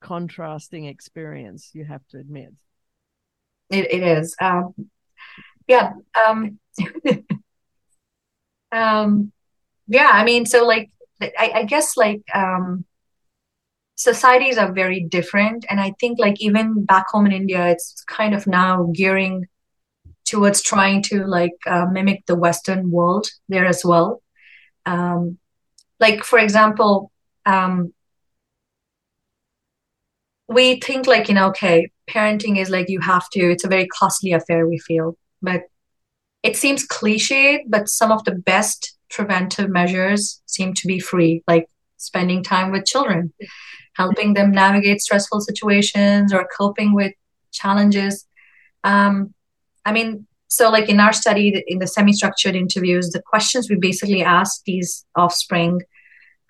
[0.00, 1.70] contrasting experience.
[1.72, 2.52] You have to admit.
[3.70, 4.36] It, it is.
[4.40, 4.74] Um,
[5.66, 5.92] yeah.
[6.26, 6.58] Um,
[8.72, 9.32] um,
[9.88, 10.10] yeah.
[10.12, 12.84] I mean, so like, I, I guess like um,
[13.96, 18.34] societies are very different, and I think like even back home in India, it's kind
[18.34, 19.46] of now gearing
[20.26, 24.22] towards trying to like uh, mimic the Western world there as well.
[24.84, 25.38] Um,
[25.98, 27.10] like for example,
[27.46, 27.94] um,
[30.48, 33.86] we think like you know okay parenting is like you have to it's a very
[33.86, 35.16] costly affair we feel.
[35.42, 35.62] But
[36.42, 41.68] it seems cliched but some of the best preventive measures seem to be free like
[41.96, 43.32] spending time with children
[43.94, 47.12] helping them navigate stressful situations or coping with
[47.52, 48.26] challenges.
[48.84, 49.34] Um,
[49.84, 54.22] i mean so like in our study in the semi-structured interviews the questions we basically
[54.22, 55.82] asked these offspring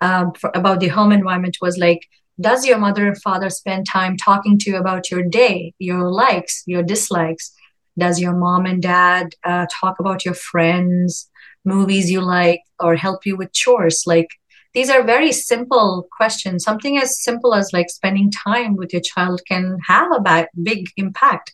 [0.02, 2.06] um, for, about the home environment was like
[2.40, 6.62] does your mother and father spend time talking to you about your day your likes
[6.66, 7.52] your dislikes?
[7.98, 11.30] Does your mom and dad uh, talk about your friends
[11.64, 14.04] movies you like or help you with chores?
[14.06, 14.28] Like
[14.74, 19.40] these are very simple questions something as simple as like spending time with your child
[19.48, 21.52] can have a big impact.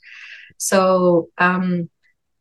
[0.59, 1.89] So um,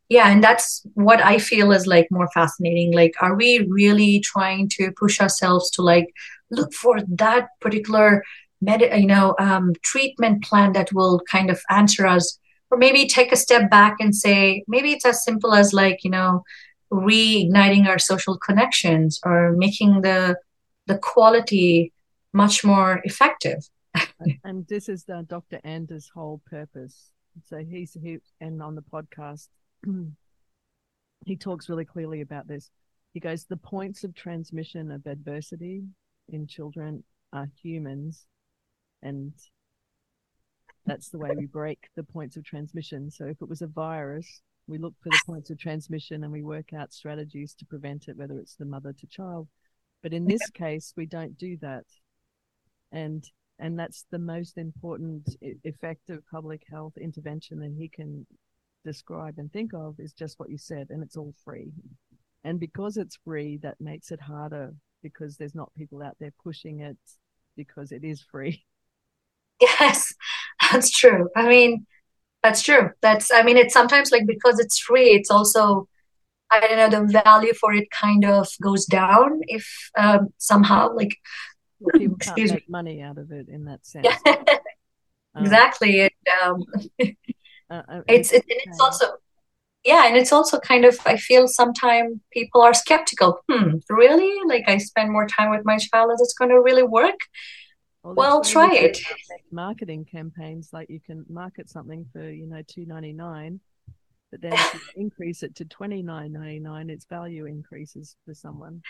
[0.10, 2.94] yeah and that's what i feel is like more fascinating.
[2.94, 6.08] Like are we really trying to push ourselves to like
[6.52, 8.24] look for that particular
[8.62, 12.38] med- you know um, treatment plan that will kind of answer us.
[12.70, 16.10] Or maybe take a step back and say maybe it's as simple as like you
[16.10, 16.44] know
[16.92, 20.38] reigniting our social connections or making the
[20.88, 21.92] the quality
[22.34, 23.70] much more effective.
[24.44, 27.12] And this is the dr Anda's whole purpose.
[27.46, 29.50] So he's he and on the podcast
[31.26, 32.70] he talks really clearly about this.
[33.14, 35.84] He goes, The points of transmission of adversity
[36.30, 37.04] in children
[37.34, 38.26] are humans,
[39.02, 39.34] and
[40.86, 43.12] that's the way we break the points of transmission.
[43.12, 46.44] So if it was a virus, we look for the points of transmission and we
[46.44, 49.48] work out strategies to prevent it, whether it's the mother to child.
[50.02, 51.86] But in this case, we don't do that.
[52.92, 53.24] And
[53.60, 58.26] and that's the most important effective public health intervention that he can
[58.84, 61.72] describe and think of is just what you said, and it's all free.
[62.44, 66.82] And because it's free, that makes it harder because there's not people out there pushing
[66.82, 66.98] it
[67.56, 68.64] because it is free.
[69.80, 70.16] Yes,
[70.72, 71.30] that's true.
[71.36, 71.86] I mean,
[72.42, 72.90] that's true.
[73.04, 75.88] That's, I mean, it's sometimes like because it's free, it's also,
[76.50, 81.16] I don't know, the value for it kind of goes down if um, somehow, like,
[81.80, 82.64] well, people can't make me.
[82.70, 84.08] money out of it in that sense.
[84.26, 84.36] Yeah.
[85.40, 86.10] exactly.
[86.44, 86.66] Um,
[87.70, 89.06] uh, uh, it's it, it's also
[89.84, 93.40] yeah and it's also kind of i feel sometimes people are skeptical.
[93.50, 94.32] Hmm really?
[94.46, 97.20] Like i spend more time with my child is it's going to really work?
[98.04, 99.00] Well, well try it.
[99.52, 103.60] marketing campaigns like you can market something for you know 299
[104.32, 104.58] but then
[104.96, 108.82] increase it to 29.99 its value increases for someone.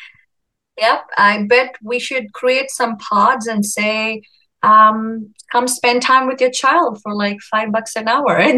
[0.78, 4.22] Yep i bet we should create some pods and say
[4.64, 8.38] um, come spend time with your child for like five bucks an hour.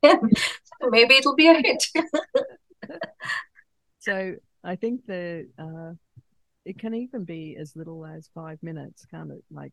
[0.00, 0.32] And
[0.82, 1.84] maybe it'll be a hit
[3.98, 5.92] so i think the uh,
[6.64, 9.72] it can even be as little as five minutes kind of like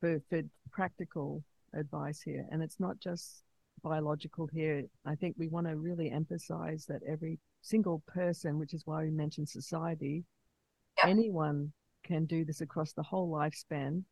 [0.00, 1.42] for, for practical
[1.74, 3.42] advice here and it's not just
[3.82, 8.82] biological here i think we want to really emphasize that every single person which is
[8.84, 10.24] why we mentioned society
[10.98, 11.10] yeah.
[11.10, 11.72] anyone
[12.04, 14.02] can do this across the whole lifespan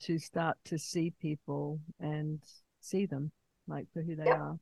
[0.00, 2.40] to start to see people and
[2.80, 3.30] see them
[3.66, 4.40] like for who they yeah.
[4.40, 4.58] are.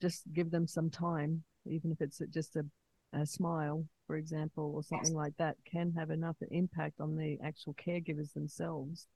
[0.00, 2.64] Just give them some time, even if it's just a,
[3.12, 7.74] a smile, for example, or something like that, can have enough impact on the actual
[7.74, 9.06] caregivers themselves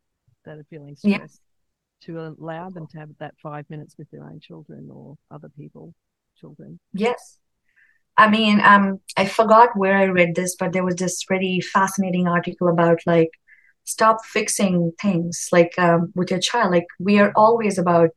[0.45, 1.41] that are feeling stressed
[2.01, 2.07] yeah.
[2.07, 5.95] to allow them to have that five minutes with their own children or other people,
[6.39, 6.79] children.
[6.93, 7.39] Yes.
[8.17, 12.29] I mean, um, I forgot where I read this, but there was this really fascinating
[12.29, 13.31] article about like
[13.85, 18.11] stop fixing things like um, with your child like we are always about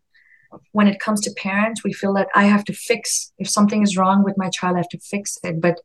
[0.72, 3.98] when it comes to parents we feel that i have to fix if something is
[3.98, 5.62] wrong with my child i have to fix it.
[5.62, 5.80] But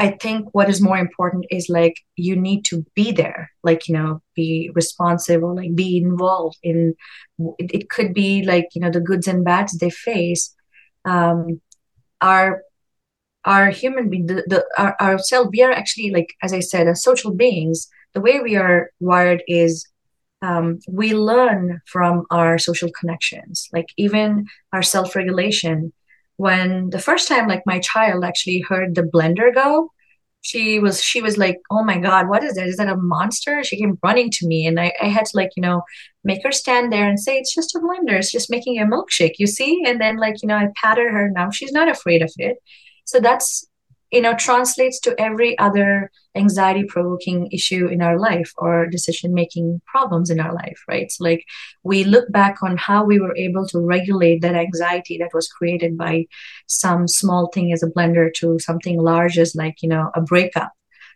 [0.00, 3.94] I think what is more important is like you need to be there, like, you
[3.94, 6.94] know, be responsive or like be involved in
[7.58, 10.54] it, it could be like, you know, the goods and bads they face.
[11.04, 11.60] Um,
[12.22, 12.62] are
[13.44, 17.02] are human being the, the our, ourselves we are actually like as i said as
[17.02, 19.88] social beings the way we are wired is
[20.42, 25.92] um, we learn from our social connections like even our self-regulation.
[26.36, 29.90] When the first time like my child actually heard the blender go
[30.42, 32.66] she was she was like oh my god what is that?
[32.66, 33.62] Is that a monster?
[33.62, 35.82] She came running to me and I, I had to like you know
[36.24, 38.18] make her stand there and say it's just a blender.
[38.18, 39.82] It's just making a milkshake you see?
[39.86, 41.30] And then like you know i patted her.
[41.30, 42.56] Now she's not afraid of it.
[43.04, 43.66] So that's
[44.12, 49.80] you know translates to every other anxiety provoking issue in our life or decision making
[49.86, 51.10] problems in our life right?
[51.10, 51.44] So like
[51.82, 55.96] we look back on how we were able to regulate that anxiety that was created
[55.96, 56.26] by
[56.66, 60.72] some small thing as a blender to something large as like you know a breakup.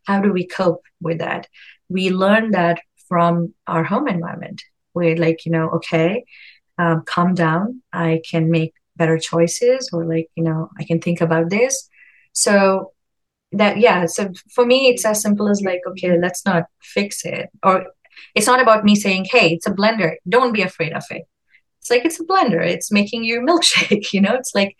[0.06, 1.48] How do we cope with that?
[1.88, 6.24] We learn that from our home environment where like you know okay
[6.78, 7.82] um, calm down.
[7.92, 11.88] I can make better choices or like you know i can think about this
[12.34, 12.92] so
[13.52, 17.48] that yeah so for me it's as simple as like okay let's not fix it.
[17.62, 17.86] Or
[18.34, 20.16] it's not about me saying hey it's a blender.
[20.28, 21.22] Don't be afraid of it.
[21.80, 22.64] It's like it's a blender.
[22.66, 24.34] It's making your milkshake you know?
[24.34, 24.76] It's like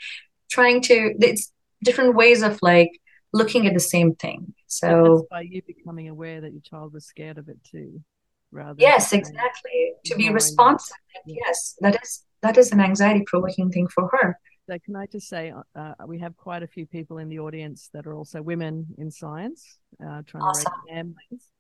[0.50, 1.52] trying to it's
[1.82, 2.90] different ways of like
[3.32, 4.55] looking at the same thing.
[4.66, 8.02] So by you becoming aware that your child was scared of it too
[8.50, 9.92] rather yes exactly.
[10.07, 10.96] To be responsive
[11.26, 15.50] yes that is that is an anxiety provoking thing for her can I just say,
[15.50, 18.86] uh, uh, we have quite a few people in the audience that are also women
[18.98, 20.64] in science, uh, trying awesome.
[20.64, 21.50] to raise families.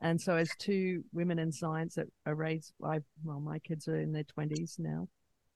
[0.00, 4.00] And so, as two women in science that are raised, I well, my kids are
[4.00, 5.08] in their twenties now,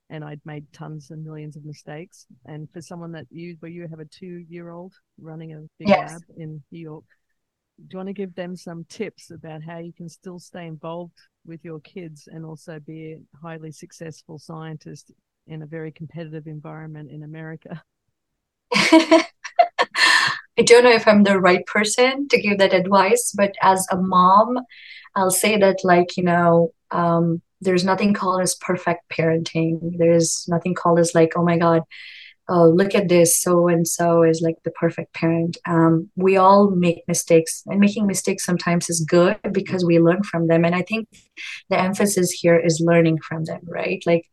[0.09, 2.27] and I'd made tons and millions of mistakes.
[2.47, 6.13] And for someone that you, where you have a two-year-old running a big yes.
[6.13, 7.05] lab in New York,
[7.79, 11.19] do you want to give them some tips about how you can still stay involved
[11.45, 15.13] with your kids and also be a highly successful scientist
[15.49, 17.83] in a very competitive environment in America?
[20.59, 23.97] I don't know if I'm the right person to give that advice, but as a
[23.97, 24.59] mom,
[25.15, 29.97] I'll say that, like, you know, um, there's nothing called as perfect parenting.
[29.99, 31.83] There's nothing called as, like, oh my God,
[32.49, 35.59] oh, look at this, so and so is like the perfect parent.
[35.67, 40.49] Um, we all make mistakes, and making mistakes sometimes is good because we learn from
[40.49, 40.65] them.
[40.65, 41.09] And I think
[41.71, 44.03] the emphasis here is learning from them, right?
[44.07, 44.27] Like,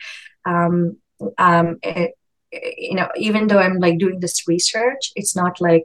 [0.46, 0.98] um,
[1.38, 2.12] um, it,
[2.52, 5.84] you know, even though I'm like doing this research, it's not like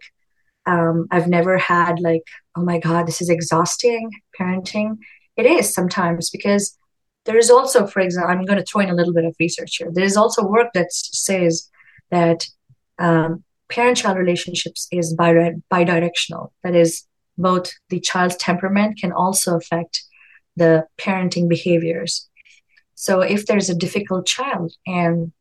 [0.66, 2.22] um, I've never had like,
[2.57, 4.99] oh my God, this is exhausting parenting.
[5.37, 6.76] It is sometimes because
[7.24, 9.76] there is also, for example, I'm going to throw in a little bit of research
[9.76, 9.91] here.
[9.93, 11.68] There is also work that says
[12.11, 12.47] that
[12.99, 16.51] um, parent-child relationships is bi- bidirectional.
[16.62, 17.07] That is,
[17.39, 20.03] both the child's temperament can also affect
[20.57, 22.28] the parenting behaviors.
[23.01, 25.32] So if there's a difficult child and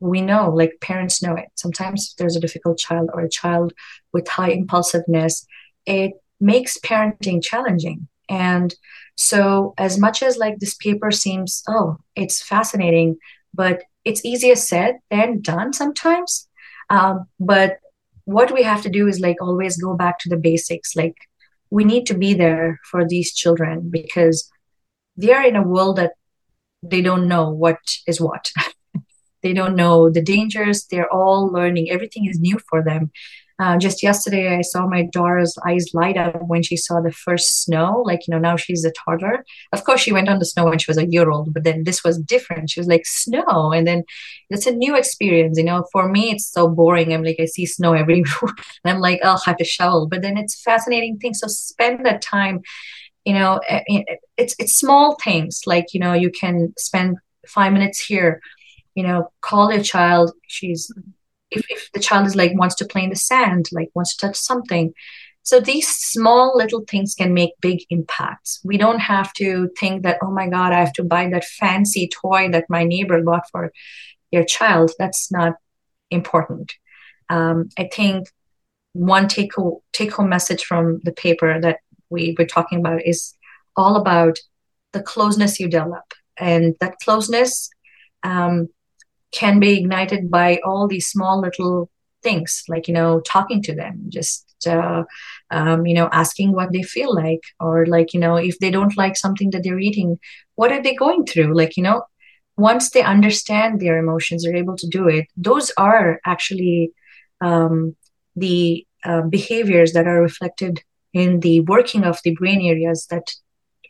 [0.00, 3.72] we know, like parents know it, sometimes if there's a difficult child or a child
[4.12, 5.46] with high impulsiveness,
[5.86, 8.06] it makes parenting challenging.
[8.28, 8.74] And
[9.14, 13.16] so as much as like this paper seems, oh, it's fascinating,
[13.54, 16.46] but it's easier said than done sometimes.
[16.90, 17.78] Um, but
[18.26, 20.94] what we have to do is like always go back to the basics.
[20.94, 21.16] Like
[21.70, 24.50] we need to be there for these children because
[25.16, 26.12] they are in a world that
[26.82, 28.50] they don't know what is what.
[29.42, 30.86] they don't know the dangers.
[30.90, 31.90] They're all learning.
[31.90, 33.10] Everything is new for them.
[33.58, 37.62] Uh, just yesterday, I saw my daughter's eyes light up when she saw the first
[37.62, 38.02] snow.
[38.04, 39.46] Like, you know, now she's a toddler.
[39.72, 41.84] Of course, she went on the snow when she was a year old, but then
[41.84, 42.68] this was different.
[42.68, 43.72] She was like, snow.
[43.72, 44.04] And then
[44.50, 45.56] it's a new experience.
[45.56, 47.14] You know, for me, it's so boring.
[47.14, 48.52] I'm like, I see snow everywhere.
[48.84, 50.06] and I'm like, I'll have to shovel.
[50.06, 51.32] But then it's fascinating thing.
[51.32, 52.60] So spend that time
[53.26, 53.60] you know
[54.36, 58.40] it's it's small things like you know you can spend five minutes here
[58.96, 60.32] you know call your child.
[60.48, 60.90] She's
[61.52, 64.26] if, if the child is like wants to play in the sand like wants to
[64.26, 64.92] touch something.
[65.44, 68.60] So these small little things can make big impacts.
[68.64, 72.08] We don't have to think that oh my god i have to buy that fancy
[72.08, 73.70] toy that my neighbor bought for
[74.32, 74.90] your child.
[74.98, 75.54] That's not
[76.10, 76.74] important.
[77.28, 78.28] Um, i think
[78.92, 81.80] one take home, take home message from the paper that
[82.10, 83.34] we were talking about is
[83.76, 84.38] all about
[84.92, 86.04] the closeness you develop.
[86.38, 87.70] And that closeness
[88.22, 88.68] um,
[89.32, 91.90] can be ignited by all these small little
[92.22, 95.04] things, like, you know, talking to them, just, uh,
[95.50, 98.96] um, you know, asking what they feel like, or like, you know, if they don't
[98.96, 100.18] like something that they're eating,
[100.54, 101.54] what are they going through?
[101.54, 102.02] Like, you know,
[102.56, 105.26] once they understand their emotions, they're able to do it.
[105.36, 106.92] Those are actually
[107.40, 107.94] um,
[108.34, 110.82] the uh, behaviors that are reflected
[111.16, 113.34] in the working of the brain areas that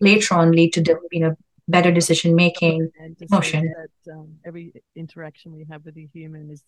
[0.00, 1.34] later on lead to you know
[1.66, 2.88] better decision making
[3.20, 6.62] emotion that um, every interaction we have with a human is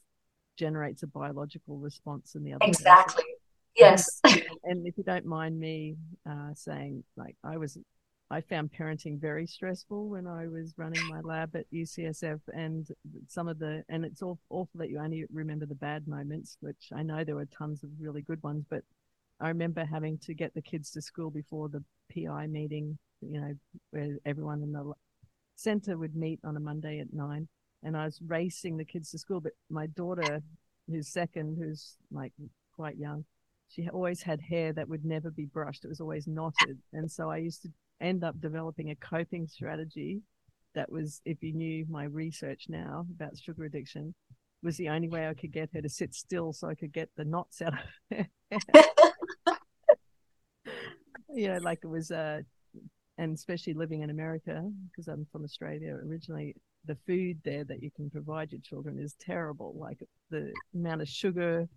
[0.56, 3.22] generates a biological response in the other exactly.
[3.22, 3.34] Person.
[3.76, 4.20] yes.
[4.24, 5.94] And, and, if you don't mind me
[6.28, 7.78] uh, saying like i was
[8.28, 12.88] i found parenting very stressful when i was running my lab at ucsf and
[13.28, 17.02] some of the and it's awful that you only remember the bad moments which i
[17.04, 18.82] know there were tons of really good ones but
[19.40, 23.54] I remember having to get the kids to school before the PI meeting, you know,
[23.90, 24.92] where everyone in the
[25.56, 27.48] center would meet on a Monday at nine.
[27.82, 29.40] And I was racing the kids to school.
[29.40, 30.42] But my daughter,
[30.88, 32.32] who's second, who's like
[32.74, 33.24] quite young,
[33.68, 35.84] she always had hair that would never be brushed.
[35.84, 36.78] It was always knotted.
[36.92, 37.68] And so I used to
[38.00, 40.22] end up developing a coping strategy
[40.74, 44.14] that was, if you knew my research now about sugar addiction,
[44.62, 47.10] was the only way I could get her to sit still so I could get
[47.16, 47.80] the knots out of
[48.10, 48.26] her
[51.38, 52.40] you know, like it was, uh,
[53.16, 57.90] and especially living in America, because I'm from Australia originally, the food there that you
[57.90, 59.74] can provide your children is terrible.
[59.78, 61.68] Like the amount of sugar.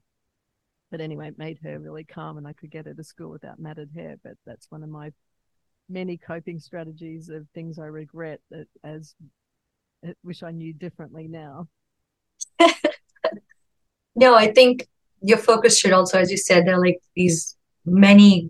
[0.90, 3.60] But anyway, it made her really calm and I could get her to school without
[3.60, 4.18] matted hair.
[4.24, 5.12] But that's one of my
[5.90, 9.16] many coping strategies of things I regret that as
[10.24, 11.68] wish I knew differently now.
[14.16, 14.88] no, I think
[15.22, 17.56] your focus should also, as you said, there are like these
[17.86, 18.50] many,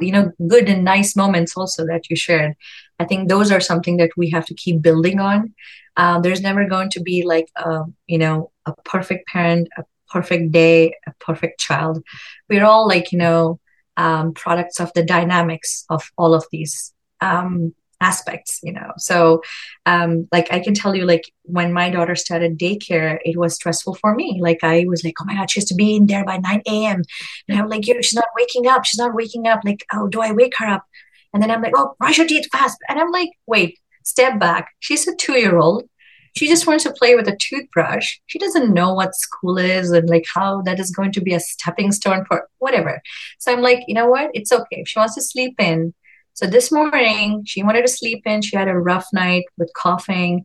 [0.00, 2.54] you know, good and nice moments also that you shared.
[2.98, 5.54] I think those are something that we have to keep building on.
[5.96, 10.52] Uh, there's never going to be like, a, you know, a perfect parent, a perfect
[10.52, 12.02] day, a perfect child.
[12.48, 13.60] We're all like, you know,
[13.96, 18.90] um, products of the dynamics of all of these um, aspects you know?
[18.98, 19.42] So
[19.86, 23.94] um like i can tell you like when my daughter started daycare it was stressful
[23.94, 24.38] for me.
[24.40, 26.62] Like i was like oh my god she has to be in there by 9
[26.66, 27.02] a.m
[27.48, 29.60] and i'm like she's not waking up she's not waking up.
[29.64, 30.84] Like oh do i wake her up?
[31.32, 32.78] And then i'm like oh brush your teeth fast.
[32.88, 34.68] And i'm like wait step back.
[34.80, 35.88] She's a two year old
[36.34, 38.18] she just wants to play with a toothbrush.
[38.26, 41.40] She doesn't know what school is and like how that is going to be a
[41.40, 43.02] stepping stone for whatever.
[43.38, 44.30] So i'm like you know what?
[44.34, 44.80] It's okay.
[44.80, 45.94] If she wants to sleep in
[46.34, 48.40] so this morning, she wanted to sleep in.
[48.42, 50.44] She had a rough night with coughing.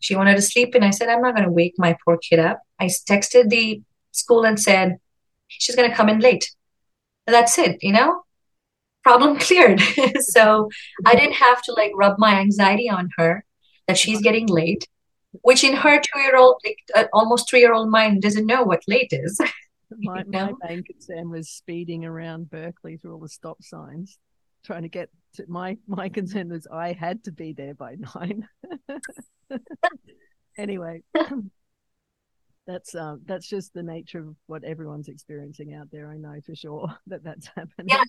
[0.00, 0.82] She wanted to sleep in.
[0.82, 2.60] I said, I'm not going to wake my poor kid up.
[2.78, 3.80] I texted the
[4.10, 4.98] school and said,
[5.48, 6.50] she's going to come in late.
[7.26, 8.22] And that's it, you know?
[9.02, 9.80] Problem cleared.
[10.20, 10.68] so
[11.06, 13.44] I didn't have to like rub my anxiety on her
[13.88, 14.86] that she's getting late,
[15.40, 18.64] which in her two year old, like uh, almost three year old mind doesn't know
[18.64, 19.40] what late is.
[19.98, 24.18] my, my main concern was speeding around Berkeley through all the stop signs
[24.64, 25.10] trying to get
[25.48, 28.48] my my concern was I had to be there by nine.
[30.58, 31.02] anyway,
[32.66, 36.10] that's um that's just the nature of what everyone's experiencing out there.
[36.10, 37.88] I know for sure that that's happening.
[37.88, 38.04] Yeah,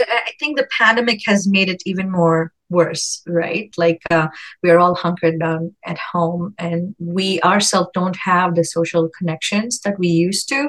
[0.00, 3.72] I think the pandemic has made it even more worse, right?
[3.76, 4.28] Like uh,
[4.62, 9.80] we are all hunkered down at home, and we ourselves don't have the social connections
[9.80, 10.68] that we used to.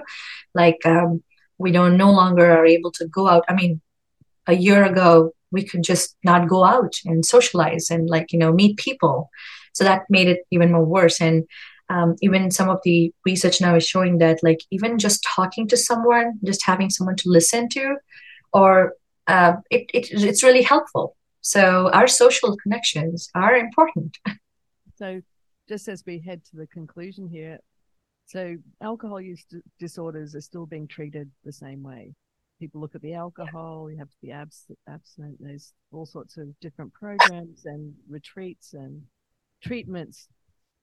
[0.53, 1.24] Like um,
[1.58, 3.43] we don't no longer are able to go out.
[3.49, 3.82] I mean,
[4.47, 8.53] a year ago we could just not go out and socialize and like you know
[8.53, 9.29] meet people.
[9.73, 11.19] So that made it even more worse.
[11.19, 11.43] And
[11.89, 15.77] um, even some of the research now is showing that like even just talking to
[15.77, 17.97] someone just having someone to listen to
[18.53, 18.93] or
[19.27, 21.15] uh, it, it, it's really helpful.
[21.41, 24.17] So our social connections are important.
[24.97, 25.19] So
[25.67, 27.59] just as we head to the conclusion here
[28.25, 29.45] so alcohol use
[29.79, 32.13] disorders are still being treated the same way
[32.66, 35.38] people look at the alcohol, you have to be abs- abstinent.
[35.39, 39.03] There's all sorts of different programs and retreats and
[39.61, 40.28] treatments.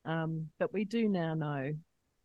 [0.04, 1.72] Um, but we do now know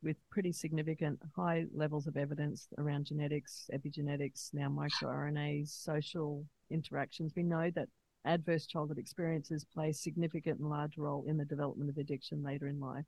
[0.03, 7.41] with pretty significant high levels of evidence around genetics, epigenetics, now microRNAs, social interactions, we
[7.41, 7.89] know that
[8.26, 12.68] adverse childhood experiences play a significant and large role in the development of addiction later
[12.68, 13.05] in life.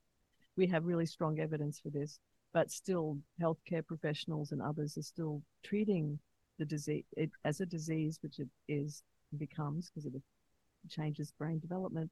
[0.56, 2.18] We have really strong evidence for this,
[2.52, 6.18] but still, healthcare professionals and others are still treating
[6.60, 9.02] the disease it, as a disease, which it is
[9.38, 10.22] becomes because it
[10.88, 12.10] changes brain development.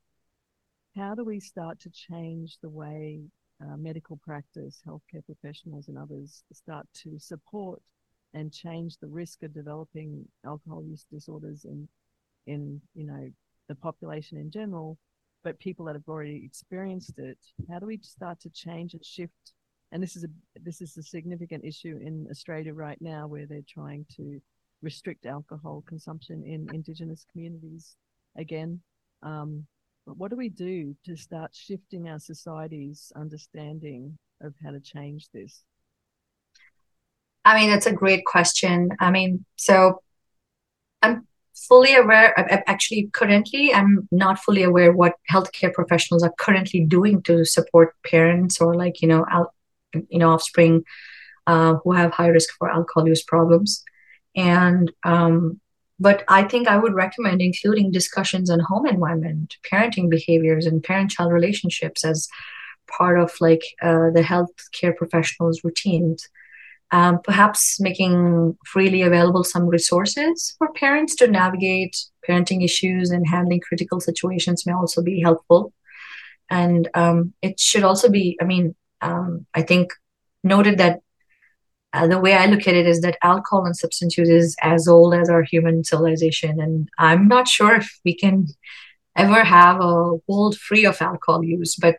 [0.97, 3.21] How do we start to change the way
[3.63, 7.83] uh, medical practice, healthcare professionals, and others start to support
[8.35, 11.87] and change the risk of developing alcohol use disorders in,
[12.47, 13.31] in you know,
[13.69, 14.97] the population in general,
[15.45, 17.39] but people that have already experienced it?
[17.71, 19.53] How do we start to change and shift
[19.93, 20.29] and this is a
[20.61, 24.41] this is a significant issue in Australia right now, where they're trying to
[24.83, 27.97] restrict alcohol consumption in Indigenous communities
[28.37, 28.81] again.
[29.23, 29.67] Um,
[30.07, 35.29] but what do we do to start shifting our society's understanding of how to change
[35.35, 35.65] this?
[37.45, 38.91] I mean, that's a great question.
[39.01, 40.03] I mean, so
[41.03, 42.35] I'm fully aware.
[42.69, 48.61] Actually, currently, I'm not fully aware what healthcare professionals are currently doing to support parents
[48.61, 49.53] or like you know, out,
[50.09, 50.85] you know, offspring
[51.47, 53.83] uh, who have high risk for alcohol use problems.
[54.37, 55.61] And um,
[56.01, 61.33] but I think I would recommend including discussions on home environment, parenting behaviors, and parent-child
[61.33, 62.29] relationships as
[62.99, 66.29] part of like uh, the healthcare professionals' routines
[66.91, 71.97] um, perhaps making freely available some resources for parents to navigate
[72.27, 75.73] parenting issues and handling critical situations may also be helpful.
[76.51, 79.93] And um, it should also be, I mean, um, I think
[80.43, 81.01] noted that
[81.93, 84.87] uh, the way I look at it is that alcohol and substance use is as
[84.87, 86.61] old as our human civilization.
[86.61, 88.47] And I'm not sure if we can
[89.17, 91.97] ever have a world free of alcohol use, but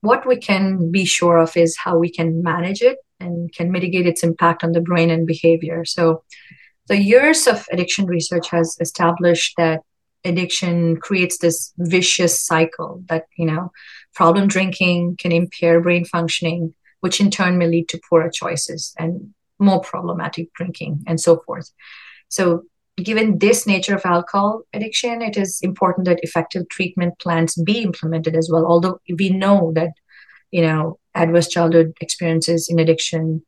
[0.00, 4.06] what we can be sure of is how we can manage it and can mitigate
[4.06, 5.84] its impact on the brain and behavior.
[5.84, 6.22] So,
[6.86, 9.82] the years of addiction research has established that
[10.24, 13.72] addiction creates this vicious cycle that, you know,
[14.14, 19.34] problem drinking can impair brain functioning, which in turn may lead to poorer choices and
[19.58, 21.70] more problematic drinking and so forth.
[22.28, 22.64] So,
[22.96, 28.34] given this nature of alcohol addiction, it is important that effective treatment plans be implemented
[28.34, 28.66] as well.
[28.66, 29.92] Although we know that,
[30.50, 33.42] you know, adverse childhood experiences in addiction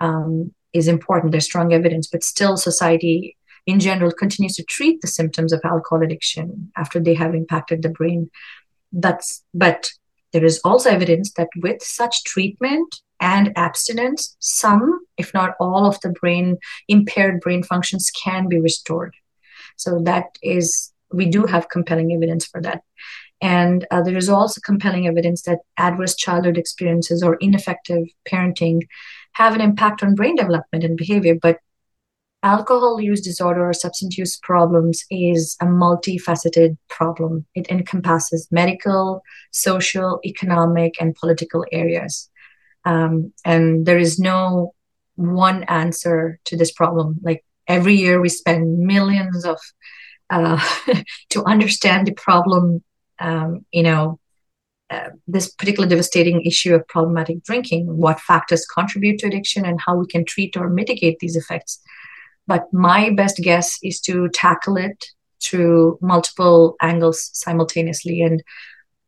[0.00, 1.32] um, is important.
[1.32, 3.36] There's strong evidence, but still, society
[3.66, 7.88] in general continues to treat the symptoms of alcohol addiction after they have impacted the
[7.88, 8.30] brain.
[8.92, 9.90] That's but
[10.36, 15.98] there is also evidence that with such treatment and abstinence, some, if not all, of
[16.02, 16.58] the brain
[16.88, 19.14] impaired brain functions can be restored.
[19.76, 22.82] So that is we do have compelling evidence for that.
[23.40, 28.82] And uh, there is also compelling evidence that adverse childhood experiences or ineffective parenting
[29.32, 31.36] have an impact on brain development and behavior.
[31.40, 31.60] But
[32.42, 37.46] alcohol use disorder or substance use problems is a multifaceted problem.
[37.54, 42.30] It encompasses medical, social, economic, and political areas.
[42.84, 44.74] Um, and there is no
[45.16, 47.18] one answer to this problem.
[47.22, 49.58] Like every year, we spend millions of
[50.30, 50.60] uh,
[51.30, 52.82] to understand the problem
[53.18, 54.20] um, you know,
[54.90, 59.96] uh, this particular devastating issue of problematic drinking, what factors contribute to addiction, and how
[59.96, 61.80] we can treat or mitigate these effects.
[62.46, 65.06] But my best guess is to tackle it
[65.42, 68.22] through multiple angles simultaneously.
[68.22, 68.42] And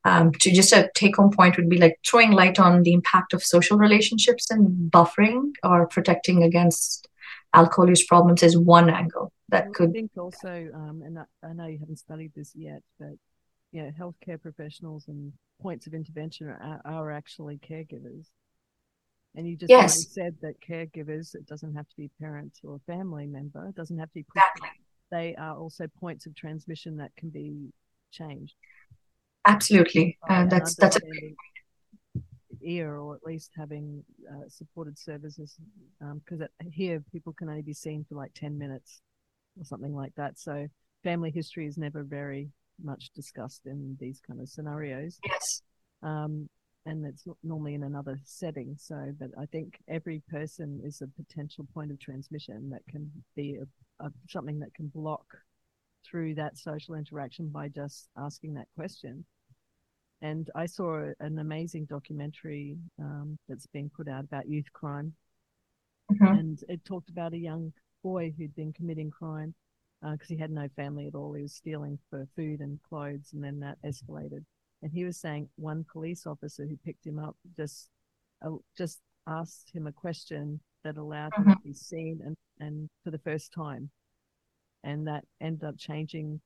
[0.04, 3.32] um, to just a take home point would be like throwing light on the impact
[3.32, 7.08] of social relationships and buffering or protecting against
[7.54, 9.90] alcohol use problems is one angle that could.
[9.90, 13.14] I think also, um, and I, I know you haven't studied this yet, but
[13.72, 18.26] you know, healthcare professionals and points of intervention are, are actually caregivers.
[19.34, 20.12] And you just yes.
[20.12, 23.98] said that caregivers, it doesn't have to be parents or a family member, it doesn't
[23.98, 24.24] have to be.
[24.34, 24.68] Exactly.
[25.10, 27.72] They are also points of transmission that can be
[28.10, 28.54] changed.
[29.46, 31.00] Absolutely, uh, that's that's a
[32.60, 35.56] ear or at least having uh, supported services
[36.14, 39.00] because um, here people can only be seen for like 10 minutes
[39.56, 40.66] or something like that so
[41.04, 42.50] family history is never very
[42.82, 45.18] much discussed in these kind of scenarios.
[45.24, 45.62] Yes.
[46.02, 46.48] Um,
[46.88, 48.74] and it's normally in another setting.
[48.78, 53.58] So, but I think every person is a potential point of transmission that can be
[53.60, 55.24] a, a, something that can block
[56.02, 59.24] through that social interaction by just asking that question.
[60.22, 65.12] And I saw an amazing documentary um, that's been put out about youth crime.
[66.10, 66.26] Mm-hmm.
[66.26, 67.72] And it talked about a young
[68.02, 69.54] boy who'd been committing crime
[70.00, 71.34] because uh, he had no family at all.
[71.34, 74.44] He was stealing for food and clothes, and then that escalated.
[74.82, 77.90] And he was saying one police officer who picked him up just
[78.44, 81.68] uh, just asked him a question that allowed him to mm-hmm.
[81.68, 83.90] be seen and, and for the first time,
[84.84, 86.40] and that ended up changing.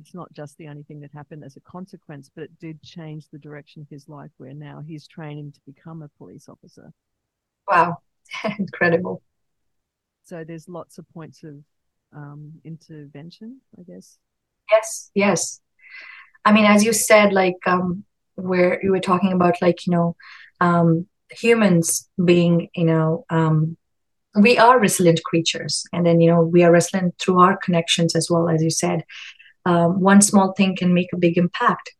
[0.00, 3.26] It's not just the only thing that happened as a consequence, but it did change
[3.32, 4.30] the direction of his life.
[4.38, 6.92] Where now he's training to become a police officer.
[7.68, 7.98] Wow,
[8.58, 9.22] incredible!
[10.24, 11.56] So there's lots of points of
[12.12, 14.18] um, intervention, I guess.
[14.70, 15.60] Yes, yes.
[16.48, 18.04] I mean, as you said, like um,
[18.36, 20.16] where you were talking about, like you know,
[20.62, 23.76] um, humans being, you know, um,
[24.34, 28.30] we are resilient creatures, and then you know, we are resilient through our connections as
[28.30, 29.04] well, as you said.
[29.66, 31.92] Um, one small thing can make a big impact.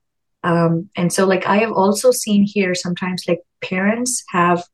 [0.43, 4.65] Um, and so, like, I have also seen here sometimes, like, parents have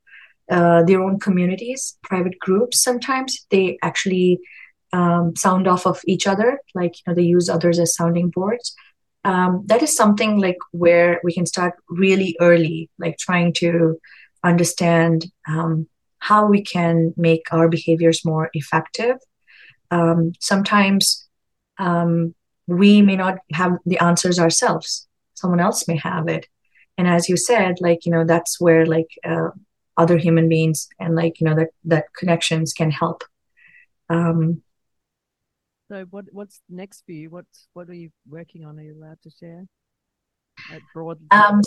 [0.49, 2.81] uh, their own communities, private groups.
[2.81, 4.39] Sometimes they actually
[4.93, 8.77] um, sound off of each other, like you know they use others as sounding boards.
[9.25, 13.99] Um, that is something like where we can start really early, like trying to
[14.43, 19.17] understand um, how we can make our behaviors more effective.
[19.91, 21.27] Um, sometimes
[21.79, 22.35] um,
[22.67, 25.09] we may not have the answers ourselves.
[25.35, 26.47] Someone else may have it.
[26.97, 29.51] And as you said, like, you know, that's where like uh,
[29.97, 33.25] other human beings and like, you know, that, that connections can help.
[34.09, 34.63] Um,
[35.89, 37.31] so what what's next for you?
[37.31, 38.79] What's what are you working on?
[38.79, 39.65] Are you allowed to share?
[40.73, 41.61] At broad, um,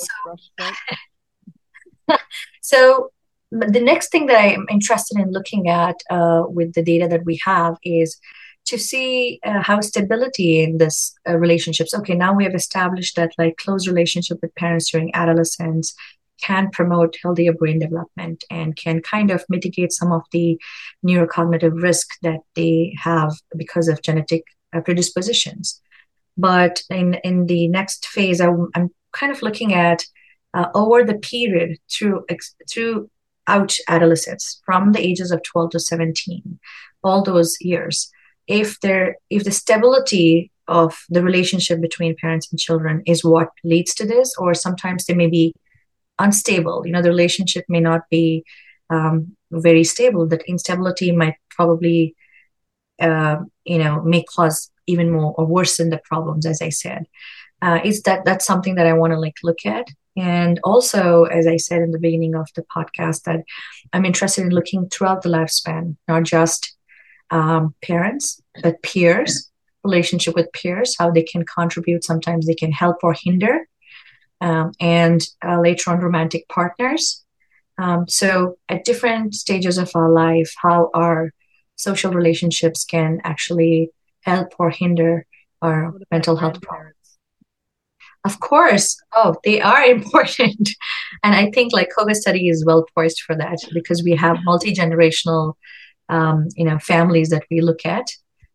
[0.58, 2.18] so,
[2.62, 3.12] so
[3.52, 7.40] the next thing that I'm interested in looking at uh, with the data that we
[7.46, 8.20] have is
[8.66, 11.94] to see uh, how stability in this uh, relationships.
[11.94, 15.94] Okay, now we have established that like close relationship with parents during adolescence
[16.42, 20.60] can promote healthier brain development and can kind of mitigate some of the
[21.06, 25.82] neurocognitive risk that they have because of genetic uh, predispositions.
[26.38, 30.06] But in in the next phase, I, am kind of looking at
[30.54, 32.26] uh, over the period through
[32.70, 33.10] through
[33.48, 36.60] out adolescence from the ages of 12 to 17
[37.04, 38.12] all those years
[38.48, 43.94] if there if the stability of the relationship between parents and children is what leads
[43.96, 45.54] to this or sometimes there may be
[46.20, 46.86] unstable.
[46.86, 48.44] You know the relationship may not be
[48.90, 52.16] um, very stable that instability might probably
[53.00, 57.06] uh, you know may cause even more or worsen the problems as i said.
[57.62, 59.88] Uh, is that that's something that i want to like look at.
[60.16, 63.42] And also as i said in the beginning of the podcast that
[63.94, 66.76] i'm interested in looking throughout the lifespan not just
[67.30, 69.52] um, parents but peers
[69.88, 72.04] relationship with peers how they can contribute.
[72.04, 73.68] Sometimes they can help or hinder
[74.42, 77.24] um, and uh, later on romantic partners.
[77.78, 81.32] Um, so at different stages of our life how our
[81.76, 85.26] social relationships can actually help or hinder
[85.62, 86.98] our mental health problems
[88.28, 88.98] of course.
[89.14, 90.70] Oh they are important.
[91.24, 95.54] And i think like COGA study is well poised for that because we have multi-generational
[96.10, 98.08] um, you know families that we look at.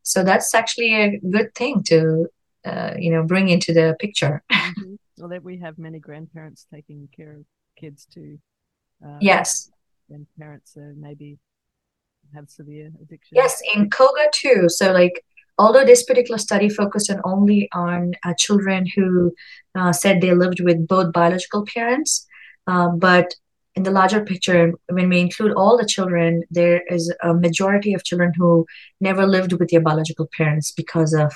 [0.03, 2.27] So that's actually a good thing to
[2.65, 4.43] uh, you know bring into the picture.
[4.53, 4.92] Mm-hmm.
[5.23, 7.45] Well that we have many grandparents taking care of
[7.79, 8.39] kids too.
[9.07, 9.71] Uh, yes.
[10.11, 11.39] and parents uh, maybe
[12.35, 13.37] have severe addiction.
[13.37, 14.65] Yes in COGA too.
[14.67, 15.25] So like
[15.59, 19.33] although this particular study focused on only on uh, children who
[19.77, 22.27] uh, said they lived with both biological parents
[22.67, 23.33] um, but
[23.77, 28.03] in the larger picture when we include all the children there is a majority of
[28.03, 28.67] children who
[29.01, 31.33] never lived with their biological parents because of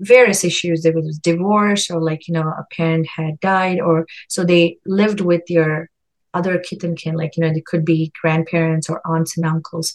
[0.00, 4.44] various issues there was divorce or like you know a parent had died or so
[4.44, 5.88] they lived with your
[6.34, 9.94] other kith and kin like you know they could be grandparents or aunts and uncles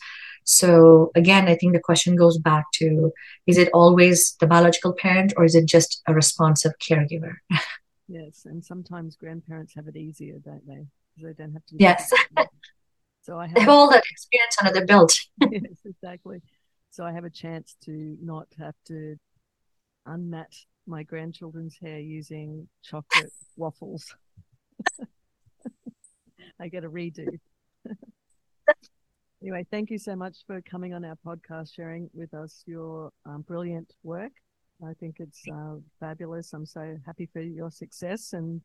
[0.49, 3.11] so again, I think the question goes back to
[3.47, 7.33] is it always the biological parent or is it just a responsive caregiver?
[8.07, 10.87] yes, and sometimes grandparents have it easier, don't they?
[11.15, 11.75] Because they don't have to.
[11.77, 12.09] Yes.
[13.23, 15.19] so I have, they have all that experience under their belt.
[15.51, 16.41] yes, exactly.
[16.91, 19.17] So I have a chance to not have to
[20.07, 20.53] unmat
[20.85, 24.15] my grandchildren's hair using chocolate waffles.
[26.59, 27.27] I get a redo.
[29.41, 33.43] Anyway, thank you so much for coming on our podcast, sharing with us your um,
[33.43, 34.31] brilliant work.
[34.85, 36.53] I think it's uh, fabulous.
[36.53, 38.61] I'm so happy for your success and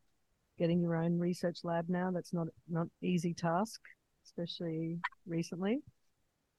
[0.57, 2.09] getting your own research lab now.
[2.11, 3.81] That's not not easy task,
[4.25, 5.79] especially recently.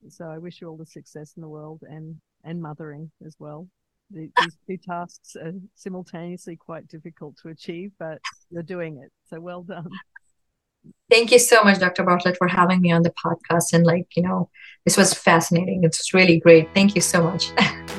[0.09, 3.67] So I wish you all the success in the world and and mothering as well.
[4.11, 9.11] The, these two tasks are simultaneously quite difficult to achieve, but you're doing it.
[9.29, 9.89] So well done.
[11.11, 12.05] Thank you so much, Dr.
[12.05, 13.73] Bartlett, for having me on the podcast.
[13.73, 14.51] And like, you know,
[14.85, 15.83] this was fascinating.
[15.83, 16.69] It's really great.
[16.75, 17.51] Thank you so much.